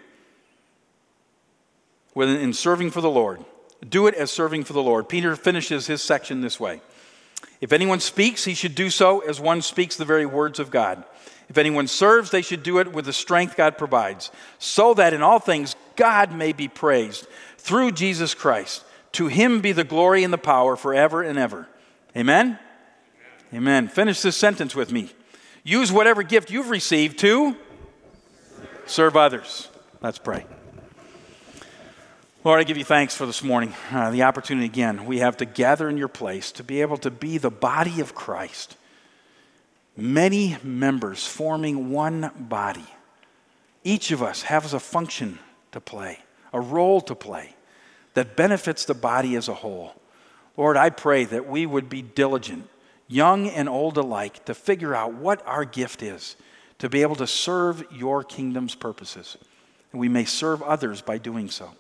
in 2.17 2.53
serving 2.53 2.91
for 2.91 3.01
the 3.01 3.11
Lord, 3.11 3.45
do 3.87 4.07
it 4.07 4.15
as 4.15 4.31
serving 4.31 4.65
for 4.65 4.73
the 4.73 4.83
Lord. 4.83 5.09
Peter 5.09 5.37
finishes 5.37 5.87
his 5.87 6.03
section 6.03 6.41
this 6.41 6.59
way 6.59 6.81
if 7.61 7.73
anyone 7.73 8.01
speaks, 8.01 8.45
he 8.45 8.55
should 8.55 8.75
do 8.75 8.91
so 8.91 9.21
as 9.21 9.41
one 9.41 9.63
speaks 9.63 9.97
the 9.97 10.05
very 10.05 10.27
words 10.27 10.59
of 10.59 10.71
God. 10.71 11.05
If 11.49 11.59
anyone 11.59 11.87
serves, 11.87 12.31
they 12.31 12.43
should 12.43 12.63
do 12.63 12.79
it 12.79 12.93
with 12.93 13.05
the 13.05 13.13
strength 13.13 13.57
God 13.57 13.79
provides, 13.79 14.31
so 14.59 14.95
that 14.95 15.15
in 15.15 15.23
all 15.23 15.39
things 15.39 15.77
God 15.95 16.33
may 16.33 16.53
be 16.53 16.69
praised 16.69 17.27
through 17.59 17.93
Jesus 17.93 18.35
Christ. 18.35 18.85
To 19.13 19.29
him 19.29 19.61
be 19.61 19.73
the 19.73 19.85
glory 19.85 20.25
and 20.25 20.33
the 20.33 20.39
power 20.39 20.77
forever 20.77 21.23
and 21.23 21.39
ever. 21.39 21.69
Amen? 22.17 22.59
Amen. 23.53 23.63
Amen. 23.85 23.89
Finish 23.89 24.21
this 24.23 24.37
sentence 24.37 24.75
with 24.75 24.93
me. 24.93 25.11
Use 25.63 25.91
whatever 25.91 26.23
gift 26.23 26.51
you've 26.51 26.71
received 26.71 27.19
to 27.21 27.57
serve 28.87 29.17
others. 29.17 29.69
Let's 30.01 30.19
pray. 30.19 30.45
Lord, 32.47 32.61
I 32.61 32.63
give 32.63 32.77
you 32.77 32.85
thanks 32.85 33.13
for 33.13 33.27
this 33.27 33.43
morning, 33.43 33.75
uh, 33.91 34.13
the 34.13 34.23
opportunity 34.23 34.67
again 34.67 35.05
we 35.05 35.19
have 35.19 35.37
to 35.39 35.45
gather 35.45 35.89
in 35.89 35.97
your 35.97 36.07
place 36.07 36.53
to 36.53 36.63
be 36.63 36.81
able 36.81 36.97
to 36.99 37.11
be 37.11 37.39
the 37.39 37.51
body 37.51 38.01
of 38.01 38.15
Christ. 38.15 38.77
Many 39.97 40.57
members 40.63 41.27
forming 41.27 41.91
one 41.91 42.31
body. 42.39 42.87
Each 43.83 44.13
of 44.13 44.23
us 44.23 44.43
has 44.43 44.73
a 44.73 44.79
function 44.79 45.41
to 45.73 45.81
play, 45.81 46.21
a 46.53 46.61
role 46.61 47.01
to 47.01 47.17
play 47.17 47.57
that 48.15 48.37
benefits 48.37 48.85
the 48.85 48.95
body 48.95 49.35
as 49.35 49.49
a 49.49 49.55
whole. 49.55 50.01
Lord, 50.57 50.77
I 50.77 50.91
pray 50.91 51.25
that 51.25 51.49
we 51.49 51.67
would 51.67 51.89
be 51.89 52.01
diligent, 52.01 52.69
young 53.09 53.49
and 53.49 53.69
old 53.69 53.97
alike, 53.97 54.45
to 54.45 54.55
figure 54.55 54.95
out 54.95 55.15
what 55.15 55.45
our 55.49 55.65
gift 55.65 56.01
is, 56.01 56.37
to 56.79 56.89
be 56.89 57.03
able 57.03 57.17
to 57.17 57.27
serve 57.27 57.85
your 57.91 58.23
kingdom's 58.23 58.77
purposes. 58.77 59.37
And 59.91 60.01
we 60.01 60.09
may 60.09 60.25
serve 60.25 60.63
others 60.63 61.03
by 61.03 61.19
doing 61.19 61.51
so. 61.51 61.73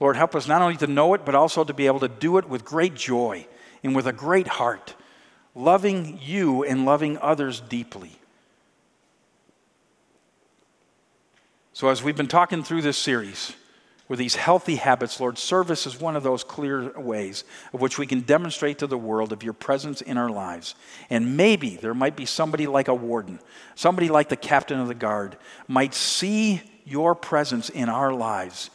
Lord, 0.00 0.16
help 0.16 0.34
us 0.34 0.48
not 0.48 0.62
only 0.62 0.78
to 0.78 0.86
know 0.86 1.12
it, 1.12 1.26
but 1.26 1.34
also 1.34 1.62
to 1.62 1.74
be 1.74 1.86
able 1.86 2.00
to 2.00 2.08
do 2.08 2.38
it 2.38 2.48
with 2.48 2.64
great 2.64 2.94
joy 2.94 3.46
and 3.84 3.94
with 3.94 4.06
a 4.06 4.12
great 4.12 4.48
heart, 4.48 4.94
loving 5.54 6.18
you 6.22 6.64
and 6.64 6.86
loving 6.86 7.18
others 7.18 7.60
deeply. 7.60 8.12
So, 11.74 11.88
as 11.88 12.02
we've 12.02 12.16
been 12.16 12.28
talking 12.28 12.62
through 12.62 12.82
this 12.82 12.98
series, 12.98 13.54
with 14.08 14.18
these 14.18 14.34
healthy 14.34 14.74
habits, 14.74 15.20
Lord, 15.20 15.38
service 15.38 15.86
is 15.86 16.00
one 16.00 16.16
of 16.16 16.24
those 16.24 16.42
clear 16.42 16.98
ways 16.98 17.44
of 17.72 17.80
which 17.80 17.96
we 17.96 18.08
can 18.08 18.22
demonstrate 18.22 18.78
to 18.78 18.88
the 18.88 18.98
world 18.98 19.32
of 19.32 19.44
your 19.44 19.52
presence 19.52 20.00
in 20.00 20.18
our 20.18 20.30
lives. 20.30 20.74
And 21.10 21.36
maybe 21.36 21.76
there 21.76 21.94
might 21.94 22.16
be 22.16 22.26
somebody 22.26 22.66
like 22.66 22.88
a 22.88 22.94
warden, 22.94 23.38
somebody 23.76 24.08
like 24.08 24.28
the 24.28 24.36
captain 24.36 24.80
of 24.80 24.88
the 24.88 24.94
guard, 24.94 25.36
might 25.68 25.94
see 25.94 26.60
your 26.84 27.14
presence 27.14 27.68
in 27.70 27.88
our 27.88 28.12
lives 28.12 28.70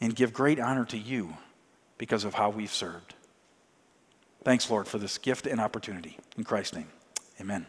and 0.00 0.14
give 0.14 0.32
great 0.32 0.58
honor 0.58 0.84
to 0.86 0.98
you 0.98 1.36
because 1.98 2.24
of 2.24 2.34
how 2.34 2.50
we've 2.50 2.72
served. 2.72 3.14
Thanks, 4.42 4.70
Lord, 4.70 4.88
for 4.88 4.98
this 4.98 5.18
gift 5.18 5.46
and 5.46 5.60
opportunity. 5.60 6.18
In 6.36 6.44
Christ's 6.44 6.76
name, 6.76 6.88
amen. 7.40 7.66